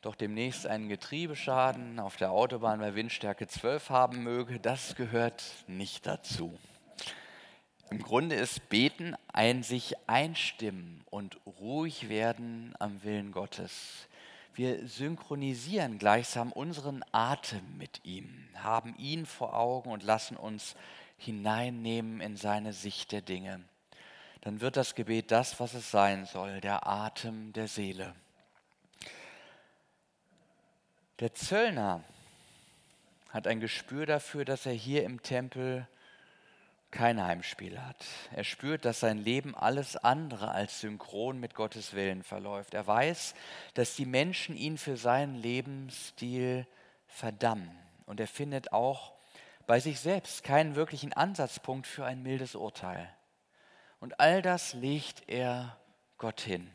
doch 0.00 0.14
demnächst 0.14 0.66
einen 0.66 0.88
Getriebeschaden 0.88 1.98
auf 1.98 2.16
der 2.16 2.30
Autobahn 2.30 2.78
bei 2.78 2.94
Windstärke 2.94 3.48
12 3.48 3.90
haben 3.90 4.22
möge, 4.22 4.60
das 4.60 4.94
gehört 4.94 5.44
nicht 5.66 6.06
dazu. 6.06 6.56
Im 7.90 8.02
Grunde 8.02 8.36
ist 8.36 8.68
Beten 8.68 9.16
ein 9.32 9.62
sich 9.62 9.94
einstimmen 10.06 11.02
und 11.06 11.38
ruhig 11.46 12.08
werden 12.08 12.74
am 12.78 13.02
Willen 13.02 13.32
Gottes. 13.32 14.08
Wir 14.54 14.86
synchronisieren 14.86 15.98
gleichsam 15.98 16.52
unseren 16.52 17.02
Atem 17.12 17.78
mit 17.78 18.04
ihm, 18.04 18.48
haben 18.54 18.94
ihn 18.98 19.24
vor 19.24 19.56
Augen 19.56 19.90
und 19.90 20.02
lassen 20.02 20.36
uns 20.36 20.76
hineinnehmen 21.16 22.20
in 22.20 22.36
seine 22.36 22.72
Sicht 22.72 23.12
der 23.12 23.22
Dinge. 23.22 23.64
Dann 24.42 24.60
wird 24.60 24.76
das 24.76 24.94
Gebet 24.94 25.30
das, 25.30 25.58
was 25.58 25.74
es 25.74 25.90
sein 25.90 26.26
soll, 26.26 26.60
der 26.60 26.86
Atem 26.86 27.52
der 27.52 27.68
Seele. 27.68 28.14
Der 31.20 31.34
Zöllner 31.34 32.04
hat 33.30 33.48
ein 33.48 33.58
Gespür 33.58 34.06
dafür, 34.06 34.44
dass 34.44 34.66
er 34.66 34.72
hier 34.72 35.02
im 35.02 35.20
Tempel 35.20 35.88
kein 36.92 37.22
Heimspiel 37.22 37.80
hat. 37.80 38.04
Er 38.32 38.44
spürt, 38.44 38.84
dass 38.84 39.00
sein 39.00 39.18
Leben 39.18 39.56
alles 39.56 39.96
andere 39.96 40.52
als 40.52 40.80
synchron 40.80 41.40
mit 41.40 41.54
Gottes 41.54 41.92
Willen 41.92 42.22
verläuft. 42.22 42.72
Er 42.72 42.86
weiß, 42.86 43.34
dass 43.74 43.96
die 43.96 44.06
Menschen 44.06 44.56
ihn 44.56 44.78
für 44.78 44.96
seinen 44.96 45.34
Lebensstil 45.34 46.66
verdammen. 47.08 47.70
Und 48.06 48.20
er 48.20 48.28
findet 48.28 48.72
auch 48.72 49.12
bei 49.66 49.80
sich 49.80 49.98
selbst 49.98 50.44
keinen 50.44 50.76
wirklichen 50.76 51.12
Ansatzpunkt 51.12 51.86
für 51.88 52.04
ein 52.06 52.22
mildes 52.22 52.54
Urteil. 52.54 53.12
Und 53.98 54.20
all 54.20 54.40
das 54.40 54.72
legt 54.72 55.28
er 55.28 55.76
Gott 56.16 56.40
hin. 56.40 56.70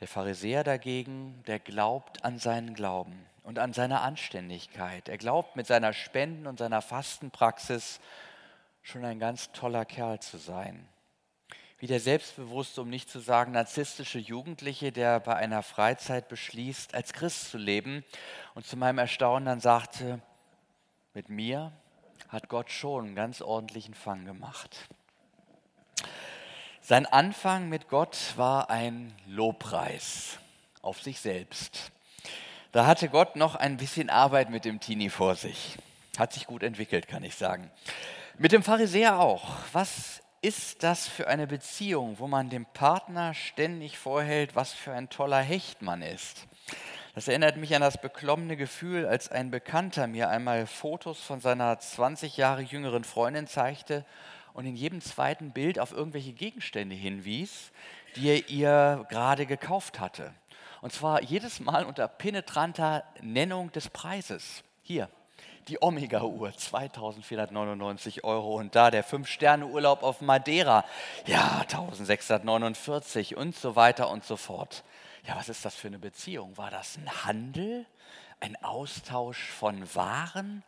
Der 0.00 0.08
Pharisäer 0.08 0.64
dagegen, 0.64 1.42
der 1.46 1.58
glaubt 1.58 2.24
an 2.24 2.38
seinen 2.38 2.74
Glauben 2.74 3.26
und 3.42 3.58
an 3.58 3.74
seine 3.74 4.00
Anständigkeit. 4.00 5.08
Er 5.08 5.18
glaubt 5.18 5.56
mit 5.56 5.66
seiner 5.66 5.92
Spenden- 5.92 6.46
und 6.46 6.58
seiner 6.58 6.80
Fastenpraxis 6.80 8.00
schon 8.82 9.04
ein 9.04 9.18
ganz 9.18 9.52
toller 9.52 9.84
Kerl 9.84 10.18
zu 10.20 10.38
sein. 10.38 10.88
Wie 11.78 11.86
der 11.86 12.00
selbstbewusste, 12.00 12.80
um 12.82 12.88
nicht 12.88 13.10
zu 13.10 13.20
sagen 13.20 13.52
narzisstische 13.52 14.18
Jugendliche, 14.18 14.90
der 14.92 15.20
bei 15.20 15.36
einer 15.36 15.62
Freizeit 15.62 16.28
beschließt, 16.28 16.94
als 16.94 17.12
Christ 17.12 17.50
zu 17.50 17.58
leben 17.58 18.04
und 18.54 18.66
zu 18.66 18.76
meinem 18.76 18.98
Erstaunen 18.98 19.46
dann 19.46 19.60
sagte, 19.60 20.20
mit 21.12 21.28
mir 21.28 21.72
hat 22.28 22.48
Gott 22.48 22.70
schon 22.70 23.06
einen 23.06 23.14
ganz 23.14 23.42
ordentlichen 23.42 23.94
Fang 23.94 24.24
gemacht. 24.24 24.88
Sein 26.90 27.06
Anfang 27.06 27.68
mit 27.68 27.88
Gott 27.88 28.18
war 28.34 28.68
ein 28.68 29.14
Lobpreis 29.28 30.40
auf 30.82 31.00
sich 31.00 31.20
selbst. 31.20 31.92
Da 32.72 32.84
hatte 32.84 33.08
Gott 33.08 33.36
noch 33.36 33.54
ein 33.54 33.76
bisschen 33.76 34.10
Arbeit 34.10 34.50
mit 34.50 34.64
dem 34.64 34.80
Teenie 34.80 35.08
vor 35.08 35.36
sich. 35.36 35.78
Hat 36.18 36.32
sich 36.32 36.48
gut 36.48 36.64
entwickelt, 36.64 37.06
kann 37.06 37.22
ich 37.22 37.36
sagen. 37.36 37.70
Mit 38.38 38.50
dem 38.50 38.64
Pharisäer 38.64 39.20
auch. 39.20 39.50
Was 39.72 40.20
ist 40.42 40.82
das 40.82 41.06
für 41.06 41.28
eine 41.28 41.46
Beziehung, 41.46 42.18
wo 42.18 42.26
man 42.26 42.50
dem 42.50 42.66
Partner 42.66 43.34
ständig 43.34 43.96
vorhält, 43.96 44.56
was 44.56 44.72
für 44.72 44.92
ein 44.92 45.08
toller 45.10 45.42
Hecht 45.42 45.82
man 45.82 46.02
ist? 46.02 46.48
Das 47.14 47.28
erinnert 47.28 47.56
mich 47.56 47.72
an 47.76 47.82
das 47.82 48.00
beklommene 48.00 48.56
Gefühl, 48.56 49.06
als 49.06 49.30
ein 49.30 49.52
Bekannter 49.52 50.08
mir 50.08 50.28
einmal 50.28 50.66
Fotos 50.66 51.20
von 51.20 51.40
seiner 51.40 51.78
20 51.78 52.36
Jahre 52.36 52.62
jüngeren 52.62 53.04
Freundin 53.04 53.46
zeigte 53.46 54.04
und 54.52 54.66
in 54.66 54.76
jedem 54.76 55.00
zweiten 55.00 55.52
Bild 55.52 55.78
auf 55.78 55.92
irgendwelche 55.92 56.32
Gegenstände 56.32 56.94
hinwies, 56.94 57.72
die 58.16 58.28
er 58.28 58.48
ihr 58.48 59.06
gerade 59.08 59.46
gekauft 59.46 60.00
hatte. 60.00 60.34
Und 60.80 60.92
zwar 60.92 61.22
jedes 61.22 61.60
Mal 61.60 61.84
unter 61.84 62.08
penetranter 62.08 63.04
Nennung 63.20 63.70
des 63.72 63.88
Preises. 63.88 64.62
Hier, 64.82 65.08
die 65.68 65.82
Omega-Uhr, 65.82 66.56
2499 66.56 68.24
Euro. 68.24 68.56
Und 68.56 68.74
da 68.74 68.90
der 68.90 69.04
Fünf-Sterne-Urlaub 69.04 70.02
auf 70.02 70.20
Madeira, 70.20 70.84
ja, 71.26 71.60
1649 71.60 73.36
und 73.36 73.56
so 73.56 73.76
weiter 73.76 74.10
und 74.10 74.24
so 74.24 74.36
fort. 74.36 74.84
Ja, 75.26 75.36
was 75.36 75.48
ist 75.48 75.64
das 75.64 75.74
für 75.74 75.88
eine 75.88 75.98
Beziehung? 75.98 76.56
War 76.56 76.70
das 76.70 76.96
ein 76.96 77.24
Handel? 77.24 77.86
Ein 78.40 78.56
Austausch 78.64 79.50
von 79.50 79.94
Waren? 79.94 80.62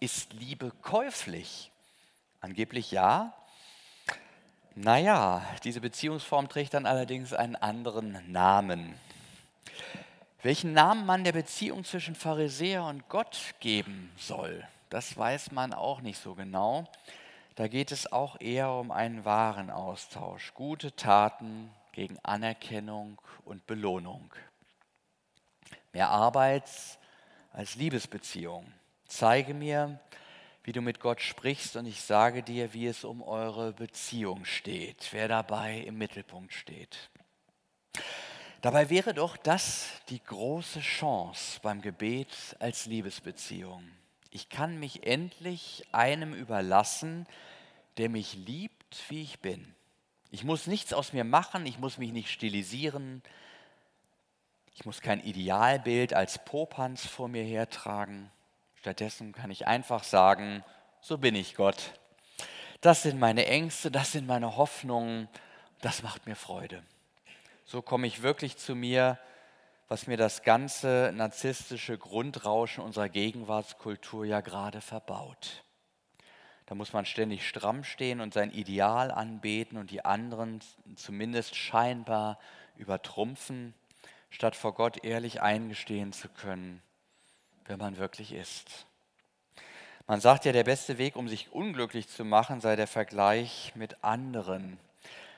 Ist 0.00 0.32
Liebe 0.32 0.72
käuflich? 0.82 1.70
Angeblich 2.44 2.90
ja. 2.90 3.32
Naja, 4.74 5.42
diese 5.64 5.80
Beziehungsform 5.80 6.46
trägt 6.50 6.74
dann 6.74 6.84
allerdings 6.84 7.32
einen 7.32 7.56
anderen 7.56 8.30
Namen. 8.30 8.94
Welchen 10.42 10.74
Namen 10.74 11.06
man 11.06 11.24
der 11.24 11.32
Beziehung 11.32 11.84
zwischen 11.84 12.14
Pharisäer 12.14 12.84
und 12.84 13.08
Gott 13.08 13.54
geben 13.60 14.12
soll, 14.18 14.62
das 14.90 15.16
weiß 15.16 15.52
man 15.52 15.72
auch 15.72 16.02
nicht 16.02 16.20
so 16.20 16.34
genau. 16.34 16.86
Da 17.54 17.66
geht 17.66 17.90
es 17.90 18.12
auch 18.12 18.38
eher 18.38 18.70
um 18.72 18.90
einen 18.90 19.24
wahren 19.24 19.70
Austausch. 19.70 20.52
Gute 20.52 20.94
Taten 20.94 21.72
gegen 21.92 22.18
Anerkennung 22.22 23.18
und 23.46 23.66
Belohnung. 23.66 24.30
Mehr 25.94 26.10
Arbeits- 26.10 26.98
als 27.54 27.76
Liebesbeziehung. 27.76 28.70
Zeige 29.06 29.54
mir, 29.54 29.98
wie 30.64 30.72
du 30.72 30.80
mit 30.80 30.98
Gott 30.98 31.20
sprichst 31.20 31.76
und 31.76 31.86
ich 31.86 32.00
sage 32.00 32.42
dir, 32.42 32.72
wie 32.72 32.86
es 32.86 33.04
um 33.04 33.22
eure 33.22 33.72
Beziehung 33.72 34.46
steht, 34.46 35.08
wer 35.12 35.28
dabei 35.28 35.78
im 35.80 35.98
Mittelpunkt 35.98 36.54
steht. 36.54 37.10
Dabei 38.62 38.88
wäre 38.88 39.12
doch 39.12 39.36
das 39.36 39.90
die 40.08 40.24
große 40.24 40.80
Chance 40.80 41.60
beim 41.62 41.82
Gebet 41.82 42.56
als 42.60 42.86
Liebesbeziehung. 42.86 43.84
Ich 44.30 44.48
kann 44.48 44.80
mich 44.80 45.06
endlich 45.06 45.84
einem 45.92 46.32
überlassen, 46.32 47.26
der 47.98 48.08
mich 48.08 48.34
liebt, 48.34 49.10
wie 49.10 49.20
ich 49.20 49.40
bin. 49.40 49.74
Ich 50.30 50.44
muss 50.44 50.66
nichts 50.66 50.94
aus 50.94 51.12
mir 51.12 51.24
machen, 51.24 51.66
ich 51.66 51.78
muss 51.78 51.98
mich 51.98 52.10
nicht 52.10 52.30
stilisieren, 52.30 53.22
ich 54.74 54.86
muss 54.86 55.02
kein 55.02 55.20
Idealbild 55.20 56.14
als 56.14 56.42
Popanz 56.42 57.06
vor 57.06 57.28
mir 57.28 57.44
hertragen. 57.44 58.32
Stattdessen 58.84 59.32
kann 59.32 59.50
ich 59.50 59.66
einfach 59.66 60.04
sagen, 60.04 60.62
so 61.00 61.16
bin 61.16 61.34
ich 61.34 61.54
Gott. 61.54 61.94
Das 62.82 63.02
sind 63.02 63.18
meine 63.18 63.46
Ängste, 63.46 63.90
das 63.90 64.12
sind 64.12 64.26
meine 64.26 64.58
Hoffnungen, 64.58 65.26
das 65.80 66.02
macht 66.02 66.26
mir 66.26 66.36
Freude. 66.36 66.82
So 67.64 67.80
komme 67.80 68.06
ich 68.06 68.20
wirklich 68.20 68.58
zu 68.58 68.74
mir, 68.74 69.18
was 69.88 70.06
mir 70.06 70.18
das 70.18 70.42
ganze 70.42 71.12
narzisstische 71.14 71.96
Grundrauschen 71.96 72.84
unserer 72.84 73.08
Gegenwartskultur 73.08 74.26
ja 74.26 74.42
gerade 74.42 74.82
verbaut. 74.82 75.64
Da 76.66 76.74
muss 76.74 76.92
man 76.92 77.06
ständig 77.06 77.48
stramm 77.48 77.84
stehen 77.84 78.20
und 78.20 78.34
sein 78.34 78.50
Ideal 78.50 79.10
anbeten 79.10 79.78
und 79.78 79.90
die 79.90 80.04
anderen 80.04 80.60
zumindest 80.96 81.56
scheinbar 81.56 82.38
übertrumpfen, 82.76 83.72
statt 84.28 84.54
vor 84.54 84.74
Gott 84.74 85.02
ehrlich 85.06 85.40
eingestehen 85.40 86.12
zu 86.12 86.28
können, 86.28 86.82
wer 87.66 87.76
man 87.76 87.96
wirklich 87.96 88.32
ist. 88.32 88.86
Man 90.06 90.20
sagt 90.20 90.44
ja, 90.44 90.52
der 90.52 90.64
beste 90.64 90.98
Weg, 90.98 91.16
um 91.16 91.28
sich 91.28 91.52
unglücklich 91.52 92.08
zu 92.08 92.24
machen, 92.24 92.60
sei 92.60 92.76
der 92.76 92.86
Vergleich 92.86 93.72
mit 93.74 94.04
anderen. 94.04 94.78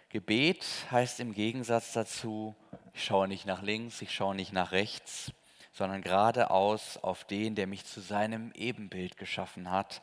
Gebet 0.08 0.64
heißt 0.90 1.20
im 1.20 1.34
Gegensatz 1.34 1.92
dazu, 1.92 2.54
ich 2.92 3.04
schaue 3.04 3.28
nicht 3.28 3.46
nach 3.46 3.62
links, 3.62 4.02
ich 4.02 4.12
schaue 4.12 4.34
nicht 4.34 4.52
nach 4.52 4.72
rechts, 4.72 5.32
sondern 5.72 6.02
geradeaus 6.02 6.96
auf 6.96 7.24
den, 7.24 7.54
der 7.54 7.66
mich 7.66 7.84
zu 7.84 8.00
seinem 8.00 8.50
Ebenbild 8.54 9.18
geschaffen 9.18 9.70
hat, 9.70 10.02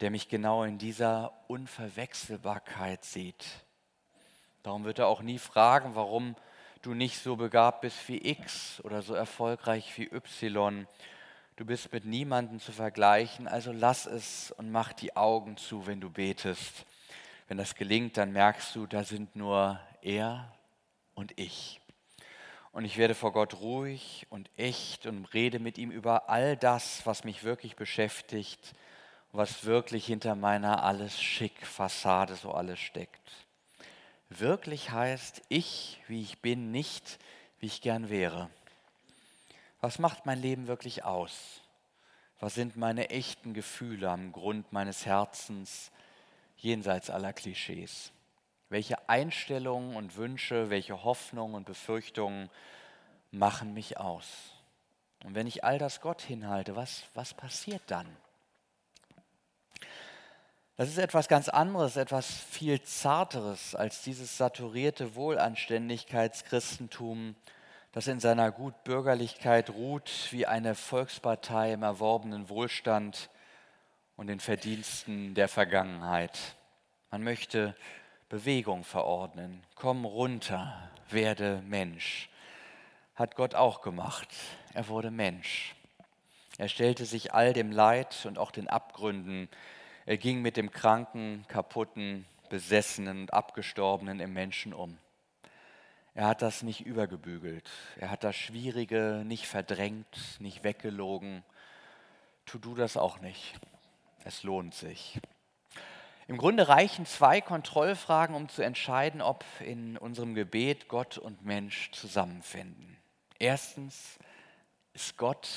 der 0.00 0.10
mich 0.10 0.28
genau 0.28 0.64
in 0.64 0.78
dieser 0.78 1.32
Unverwechselbarkeit 1.48 3.04
sieht. 3.04 3.44
Darum 4.62 4.84
wird 4.84 4.98
er 4.98 5.06
auch 5.06 5.22
nie 5.22 5.38
fragen, 5.38 5.94
warum 5.94 6.34
du 6.82 6.94
nicht 6.94 7.22
so 7.22 7.36
begabt 7.36 7.82
bist 7.82 8.08
wie 8.08 8.26
X 8.30 8.80
oder 8.84 9.02
so 9.02 9.14
erfolgreich 9.14 9.96
wie 9.96 10.12
Y. 10.12 10.86
Du 11.62 11.66
bist 11.66 11.92
mit 11.92 12.04
niemandem 12.04 12.58
zu 12.58 12.72
vergleichen, 12.72 13.46
also 13.46 13.70
lass 13.70 14.06
es 14.06 14.50
und 14.50 14.72
mach 14.72 14.92
die 14.92 15.14
Augen 15.14 15.56
zu, 15.56 15.86
wenn 15.86 16.00
du 16.00 16.10
betest. 16.10 16.84
Wenn 17.46 17.56
das 17.56 17.76
gelingt, 17.76 18.16
dann 18.16 18.32
merkst 18.32 18.74
du, 18.74 18.88
da 18.88 19.04
sind 19.04 19.36
nur 19.36 19.78
er 20.00 20.52
und 21.14 21.38
ich. 21.38 21.80
Und 22.72 22.84
ich 22.84 22.96
werde 22.96 23.14
vor 23.14 23.32
Gott 23.32 23.60
ruhig 23.60 24.26
und 24.28 24.50
echt 24.56 25.06
und 25.06 25.26
rede 25.34 25.60
mit 25.60 25.78
ihm 25.78 25.92
über 25.92 26.28
all 26.28 26.56
das, 26.56 27.06
was 27.06 27.22
mich 27.22 27.44
wirklich 27.44 27.76
beschäftigt, 27.76 28.74
was 29.30 29.64
wirklich 29.64 30.04
hinter 30.04 30.34
meiner 30.34 30.82
alles 30.82 31.22
schick 31.22 31.64
Fassade 31.64 32.34
so 32.34 32.50
alles 32.50 32.80
steckt. 32.80 33.46
Wirklich 34.30 34.90
heißt 34.90 35.42
ich, 35.48 36.00
wie 36.08 36.22
ich 36.22 36.40
bin, 36.40 36.72
nicht, 36.72 37.20
wie 37.60 37.66
ich 37.66 37.82
gern 37.82 38.10
wäre. 38.10 38.50
Was 39.82 39.98
macht 39.98 40.24
mein 40.26 40.40
Leben 40.40 40.68
wirklich 40.68 41.04
aus? 41.04 41.60
Was 42.38 42.54
sind 42.54 42.76
meine 42.76 43.10
echten 43.10 43.52
Gefühle 43.52 44.08
am 44.10 44.30
Grund 44.30 44.72
meines 44.72 45.06
Herzens 45.06 45.90
jenseits 46.56 47.10
aller 47.10 47.32
Klischees? 47.32 48.12
Welche 48.68 49.08
Einstellungen 49.08 49.96
und 49.96 50.14
Wünsche, 50.16 50.70
welche 50.70 51.02
Hoffnungen 51.02 51.56
und 51.56 51.66
Befürchtungen 51.66 52.48
machen 53.32 53.74
mich 53.74 53.98
aus? 53.98 54.52
Und 55.24 55.34
wenn 55.34 55.48
ich 55.48 55.64
all 55.64 55.78
das 55.78 56.00
Gott 56.00 56.22
hinhalte, 56.22 56.76
was, 56.76 57.02
was 57.14 57.34
passiert 57.34 57.82
dann? 57.88 58.06
Das 60.76 60.88
ist 60.88 60.98
etwas 60.98 61.26
ganz 61.26 61.48
anderes, 61.48 61.96
etwas 61.96 62.30
viel 62.30 62.80
Zarteres 62.82 63.74
als 63.74 64.02
dieses 64.02 64.38
saturierte 64.38 65.16
Wohlanständigkeitschristentum, 65.16 67.34
das 67.92 68.06
in 68.06 68.20
seiner 68.20 68.50
Gutbürgerlichkeit 68.50 69.70
ruht 69.70 70.10
wie 70.30 70.46
eine 70.46 70.74
Volkspartei 70.74 71.74
im 71.74 71.82
erworbenen 71.82 72.48
Wohlstand 72.48 73.28
und 74.16 74.28
den 74.28 74.40
Verdiensten 74.40 75.34
der 75.34 75.48
Vergangenheit. 75.48 76.38
Man 77.10 77.22
möchte 77.22 77.76
Bewegung 78.30 78.82
verordnen. 78.82 79.62
Komm 79.74 80.06
runter, 80.06 80.90
werde 81.10 81.62
Mensch. 81.66 82.30
Hat 83.14 83.36
Gott 83.36 83.54
auch 83.54 83.82
gemacht. 83.82 84.28
Er 84.72 84.88
wurde 84.88 85.10
Mensch. 85.10 85.74
Er 86.56 86.68
stellte 86.68 87.04
sich 87.04 87.34
all 87.34 87.52
dem 87.52 87.70
Leid 87.70 88.24
und 88.24 88.38
auch 88.38 88.50
den 88.50 88.68
Abgründen. 88.68 89.50
Er 90.06 90.16
ging 90.16 90.40
mit 90.40 90.56
dem 90.56 90.70
Kranken, 90.70 91.44
kaputten, 91.48 92.24
besessenen 92.48 93.20
und 93.22 93.34
abgestorbenen 93.34 94.20
im 94.20 94.32
Menschen 94.32 94.72
um. 94.72 94.96
Er 96.14 96.26
hat 96.26 96.42
das 96.42 96.62
nicht 96.62 96.84
übergebügelt. 96.84 97.70
Er 97.96 98.10
hat 98.10 98.22
das 98.22 98.36
Schwierige 98.36 99.22
nicht 99.24 99.46
verdrängt, 99.46 100.40
nicht 100.40 100.62
weggelogen. 100.62 101.42
Tu 102.44 102.58
du 102.58 102.74
das 102.74 102.96
auch 102.96 103.20
nicht. 103.20 103.54
Es 104.24 104.42
lohnt 104.42 104.74
sich. 104.74 105.20
Im 106.28 106.36
Grunde 106.36 106.68
reichen 106.68 107.06
zwei 107.06 107.40
Kontrollfragen, 107.40 108.36
um 108.36 108.48
zu 108.48 108.62
entscheiden, 108.62 109.22
ob 109.22 109.44
in 109.60 109.96
unserem 109.96 110.34
Gebet 110.34 110.88
Gott 110.88 111.18
und 111.18 111.44
Mensch 111.44 111.90
zusammenfinden. 111.92 112.96
Erstens, 113.38 114.18
ist 114.94 115.16
Gott 115.16 115.48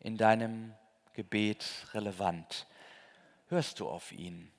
in 0.00 0.16
deinem 0.16 0.74
Gebet 1.14 1.64
relevant? 1.92 2.66
Hörst 3.48 3.80
du 3.80 3.88
auf 3.88 4.12
ihn? 4.12 4.50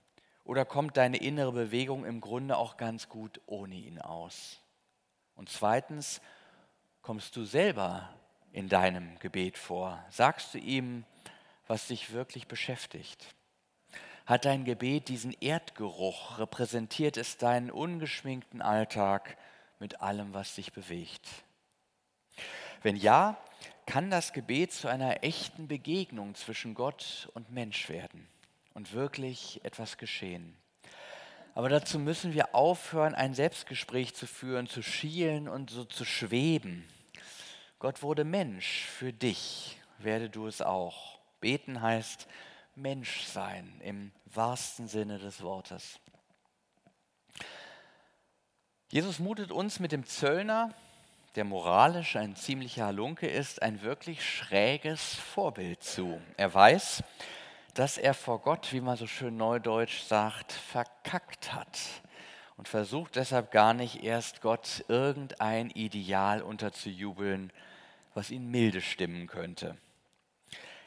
Oder 0.45 0.63
kommt 0.63 0.98
deine 0.98 1.17
innere 1.17 1.52
Bewegung 1.52 2.06
im 2.06 2.21
Grunde 2.21 2.58
auch 2.58 2.78
ganz 2.78 3.10
gut 3.10 3.41
ohne 3.45 3.76
ihn 3.76 4.00
aus? 4.00 4.62
Und 5.36 5.50
zweitens, 5.50 6.21
kommst 7.02 7.36
du 7.36 7.45
selber 7.45 8.10
in 8.52 8.69
deinem 8.69 9.19
Gebet 9.19 9.58
vor? 9.58 10.04
Sagst 10.10 10.54
du 10.54 10.58
ihm, 10.58 11.06
was 11.67 11.88
dich 11.88 12.13
wirklich 12.13 12.48
beschäftigt? 12.48 13.36
Hat 14.26 14.45
dein 14.45 14.65
Gebet 14.65 15.08
diesen 15.10 15.34
Erdgeruch? 15.39 16.39
Repräsentiert 16.39 17.17
es 17.17 17.38
deinen 17.38 17.69
ungeschminkten 17.69 18.62
Alltag 18.62 19.38
mit 19.80 20.02
allem, 20.02 20.34
was 20.34 20.56
dich 20.56 20.74
bewegt? 20.74 21.28
Wenn 22.82 22.95
ja, 22.95 23.38
kann 23.86 24.10
das 24.10 24.34
Gebet 24.34 24.74
zu 24.74 24.88
einer 24.88 25.24
echten 25.24 25.67
Begegnung 25.67 26.34
zwischen 26.36 26.74
Gott 26.74 27.30
und 27.34 27.52
Mensch 27.52 27.89
werden 27.89 28.28
und 28.74 28.93
wirklich 28.93 29.63
etwas 29.63 29.98
geschehen. 29.98 30.58
Aber 31.56 31.70
dazu 31.70 32.00
müssen 32.00 32.34
wir 32.34 32.54
aufhören, 32.54 33.15
ein 33.15 33.34
Selbstgespräch 33.34 34.13
zu 34.13 34.28
führen, 34.28 34.68
zu 34.68 34.84
schielen 34.84 35.48
und 35.48 35.70
so 35.70 35.86
zu 35.86 36.04
schweben. 36.04 36.86
Gott 37.80 38.04
wurde 38.04 38.26
Mensch 38.26 38.84
für 38.84 39.13
dich, 39.13 39.80
werde 39.98 40.30
du 40.30 40.48
es 40.48 40.62
auch. 40.62 41.18
Beten 41.39 41.82
heißt 41.82 42.28
Mensch 42.76 43.24
sein 43.24 43.80
im 43.82 44.12
wahrsten 44.26 44.89
Sinne 44.89 45.18
des 45.18 45.41
Wortes. 45.44 46.02
Jesus 48.91 49.20
mutet 49.20 49.54
uns 49.54 49.80
mit 49.80 49.94
dem 49.94 50.06
Zöllner, 50.06 50.74
der 51.36 51.46
moralisch 51.46 52.18
ein 52.18 52.36
ziemlicher 52.36 52.88
Halunke 52.88 53.28
ist, 53.28 53.62
ein 53.62 53.82
wirklich 53.82 54.28
schräges 54.28 55.15
Vorbild 55.15 55.82
zu. 55.82 56.22
Er 56.36 56.54
weiß, 56.54 57.02
dass 57.76 57.98
er 57.98 58.14
vor 58.14 58.40
Gott, 58.40 58.72
wie 58.72 58.80
man 58.80 58.96
so 58.96 59.06
schön 59.06 59.36
neudeutsch 59.36 60.04
sagt, 60.04 60.54
verkackt 60.54 61.54
hat 61.54 61.78
und 62.56 62.70
versucht 62.70 63.18
deshalb 63.18 63.52
gar 63.52 63.74
nicht 63.74 64.02
erst 64.02 64.42
Gott 64.42 64.86
irgendein 64.88 65.70
Ideal 65.72 66.42
unterzujubeln, 66.42 67.52
was 68.14 68.32
ihn 68.32 68.50
milde 68.50 68.80
stimmen 68.80 69.28
könnte. 69.28 69.78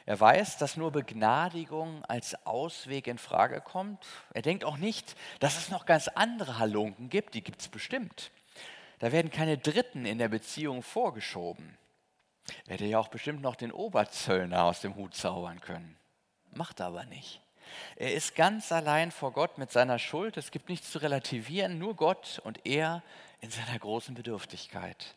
Er 0.07 0.19
weiß, 0.19 0.57
dass 0.57 0.77
nur 0.77 0.91
Begnadigung 0.91 2.03
als 2.05 2.47
Ausweg 2.47 3.05
in 3.05 3.19
Frage 3.19 3.61
kommt. 3.61 4.03
Er 4.33 4.41
denkt 4.41 4.65
auch 4.65 4.77
nicht, 4.77 5.15
dass 5.39 5.59
es 5.59 5.69
noch 5.69 5.85
ganz 5.85 6.07
andere 6.07 6.57
Halunken 6.57 7.11
gibt, 7.11 7.35
die 7.35 7.43
gibt 7.43 7.61
es 7.61 7.67
bestimmt. 7.67 8.31
Da 8.97 9.11
werden 9.11 9.29
keine 9.29 9.59
Dritten 9.59 10.07
in 10.07 10.17
der 10.17 10.29
Beziehung 10.29 10.81
vorgeschoben. 10.81 11.77
Er 12.65 12.73
hätte 12.73 12.85
ja 12.85 12.97
auch 12.97 13.09
bestimmt 13.09 13.43
noch 13.43 13.55
den 13.55 13.71
Oberzöllner 13.71 14.63
aus 14.63 14.81
dem 14.81 14.95
Hut 14.95 15.13
zaubern 15.13 15.61
können 15.61 15.98
macht 16.53 16.79
er 16.79 16.87
aber 16.87 17.05
nicht. 17.05 17.41
Er 17.95 18.13
ist 18.13 18.35
ganz 18.35 18.71
allein 18.71 19.11
vor 19.11 19.31
Gott 19.31 19.57
mit 19.57 19.71
seiner 19.71 19.99
Schuld. 19.99 20.37
Es 20.37 20.51
gibt 20.51 20.69
nichts 20.69 20.91
zu 20.91 20.99
relativieren, 20.99 21.77
nur 21.77 21.95
Gott 21.95 22.41
und 22.43 22.65
er 22.65 23.03
in 23.41 23.51
seiner 23.51 23.77
großen 23.77 24.15
Bedürftigkeit. 24.15 25.15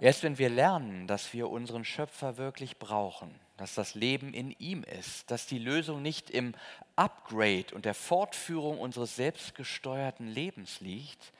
Erst 0.00 0.22
wenn 0.22 0.38
wir 0.38 0.50
lernen, 0.50 1.06
dass 1.06 1.32
wir 1.32 1.48
unseren 1.48 1.84
Schöpfer 1.84 2.36
wirklich 2.36 2.78
brauchen, 2.78 3.38
dass 3.56 3.74
das 3.74 3.94
Leben 3.94 4.34
in 4.34 4.50
ihm 4.58 4.82
ist, 4.82 5.30
dass 5.30 5.46
die 5.46 5.58
Lösung 5.58 6.02
nicht 6.02 6.30
im 6.30 6.54
Upgrade 6.96 7.74
und 7.74 7.84
der 7.84 7.94
Fortführung 7.94 8.78
unseres 8.80 9.16
selbstgesteuerten 9.16 10.26
Lebens 10.26 10.80
liegt, 10.80 11.32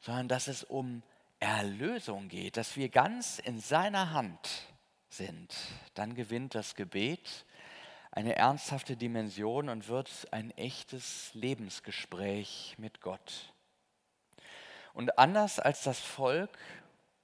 sondern 0.00 0.28
dass 0.28 0.48
es 0.48 0.64
um 0.64 1.02
Erlösung 1.38 2.28
geht, 2.28 2.56
dass 2.56 2.76
wir 2.76 2.88
ganz 2.88 3.38
in 3.38 3.60
seiner 3.60 4.10
Hand 4.10 4.48
sind, 5.08 5.54
dann 5.94 6.14
gewinnt 6.14 6.54
das 6.54 6.74
Gebet 6.74 7.44
eine 8.14 8.36
ernsthafte 8.36 8.96
Dimension 8.96 9.68
und 9.68 9.88
wird 9.88 10.08
ein 10.30 10.52
echtes 10.52 11.34
Lebensgespräch 11.34 12.76
mit 12.78 13.00
Gott. 13.00 13.52
Und 14.92 15.18
anders 15.18 15.58
als 15.58 15.82
das 15.82 15.98
Volk 15.98 16.56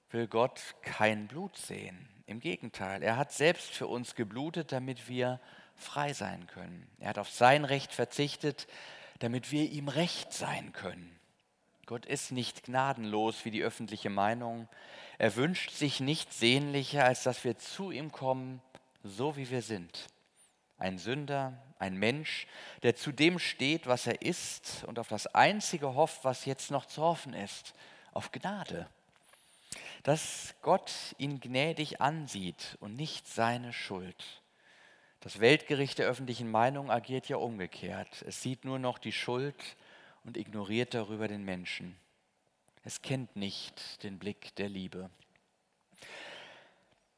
will 0.09 0.27
Gott 0.27 0.59
kein 0.81 1.27
Blut 1.27 1.55
sehen. 1.55 2.09
Im 2.25 2.41
Gegenteil, 2.41 3.03
er 3.03 3.15
hat 3.15 3.31
selbst 3.31 3.71
für 3.71 3.87
uns 3.87 4.15
geblutet, 4.15 4.73
damit 4.73 5.07
wir 5.07 5.39
frei 5.75 6.11
sein 6.11 6.45
können. 6.47 6.85
Er 6.99 7.09
hat 7.09 7.19
auf 7.19 7.29
sein 7.29 7.63
Recht 7.63 7.93
verzichtet, 7.93 8.67
damit 9.19 9.49
wir 9.53 9.71
ihm 9.71 9.87
recht 9.87 10.33
sein 10.33 10.73
können. 10.73 11.17
Gott 11.85 12.05
ist 12.05 12.33
nicht 12.33 12.63
gnadenlos 12.63 13.45
wie 13.45 13.51
die 13.51 13.63
öffentliche 13.63 14.09
Meinung. 14.09 14.67
Er 15.17 15.37
wünscht 15.37 15.71
sich 15.71 16.01
nichts 16.01 16.37
sehnlicher, 16.37 17.05
als 17.05 17.23
dass 17.23 17.45
wir 17.45 17.57
zu 17.57 17.91
ihm 17.91 18.11
kommen, 18.11 18.61
so 19.03 19.37
wie 19.37 19.49
wir 19.49 19.61
sind. 19.61 20.09
Ein 20.81 20.97
Sünder, 20.97 21.53
ein 21.77 21.95
Mensch, 21.95 22.47
der 22.81 22.95
zu 22.95 23.11
dem 23.11 23.37
steht, 23.37 23.85
was 23.85 24.07
er 24.07 24.23
ist 24.23 24.83
und 24.87 24.97
auf 24.97 25.09
das 25.09 25.27
Einzige 25.27 25.93
hofft, 25.93 26.23
was 26.23 26.45
jetzt 26.45 26.71
noch 26.71 26.87
zu 26.87 27.03
hoffen 27.03 27.35
ist, 27.35 27.75
auf 28.13 28.31
Gnade. 28.31 28.87
Dass 30.01 30.55
Gott 30.63 30.91
ihn 31.19 31.39
gnädig 31.39 32.01
ansieht 32.01 32.77
und 32.79 32.95
nicht 32.95 33.27
seine 33.27 33.73
Schuld. 33.73 34.41
Das 35.19 35.39
Weltgericht 35.39 35.99
der 35.99 36.07
öffentlichen 36.07 36.49
Meinung 36.49 36.89
agiert 36.89 37.29
ja 37.29 37.37
umgekehrt. 37.37 38.23
Es 38.27 38.41
sieht 38.41 38.65
nur 38.65 38.79
noch 38.79 38.97
die 38.97 39.11
Schuld 39.11 39.77
und 40.23 40.35
ignoriert 40.35 40.95
darüber 40.95 41.27
den 41.27 41.45
Menschen. 41.45 41.95
Es 42.83 43.03
kennt 43.03 43.35
nicht 43.35 44.01
den 44.01 44.17
Blick 44.17 44.55
der 44.55 44.67
Liebe. 44.67 45.11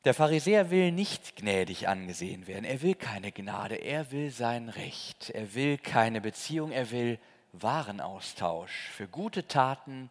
Der 0.05 0.13
Pharisäer 0.13 0.69
will 0.69 0.91
nicht 0.91 1.37
gnädig 1.37 1.87
angesehen 1.87 2.45
werden. 2.45 2.65
Er 2.65 2.81
will 2.81 2.95
keine 2.95 3.31
Gnade. 3.31 3.75
Er 3.75 4.11
will 4.11 4.31
sein 4.31 4.67
Recht. 4.67 5.29
Er 5.29 5.55
will 5.55 5.77
keine 5.77 6.19
Beziehung. 6.19 6.71
Er 6.71 6.91
will 6.91 7.19
Warenaustausch. 7.53 8.89
Für 8.89 9.07
gute 9.07 9.47
Taten 9.47 10.09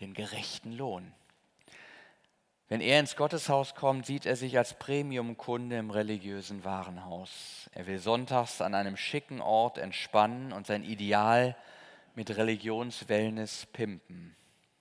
den 0.00 0.12
gerechten 0.12 0.72
Lohn. 0.72 1.12
Wenn 2.68 2.80
er 2.80 2.98
ins 2.98 3.14
Gotteshaus 3.14 3.76
kommt, 3.76 4.06
sieht 4.06 4.26
er 4.26 4.34
sich 4.34 4.58
als 4.58 4.74
Premiumkunde 4.74 5.78
im 5.78 5.90
religiösen 5.90 6.64
Warenhaus. 6.64 7.70
Er 7.72 7.86
will 7.86 7.98
sonntags 7.98 8.60
an 8.60 8.74
einem 8.74 8.96
schicken 8.96 9.40
Ort 9.40 9.78
entspannen 9.78 10.52
und 10.52 10.66
sein 10.66 10.82
Ideal 10.82 11.56
mit 12.16 12.36
Religionswellness 12.36 13.66
pimpen. 13.66 14.36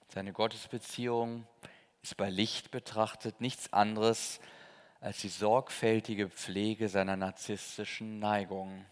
Seine 0.09 0.33
Gottesbeziehung 0.33 1.45
ist 2.07 2.15
bei 2.15 2.29
Licht 2.29 2.71
betrachtet 2.71 3.41
nichts 3.41 3.73
anderes 3.73 4.39
als 5.01 5.19
die 5.19 5.27
sorgfältige 5.27 6.29
Pflege 6.29 6.87
seiner 6.87 7.17
narzisstischen 7.17 8.19
Neigung. 8.19 8.85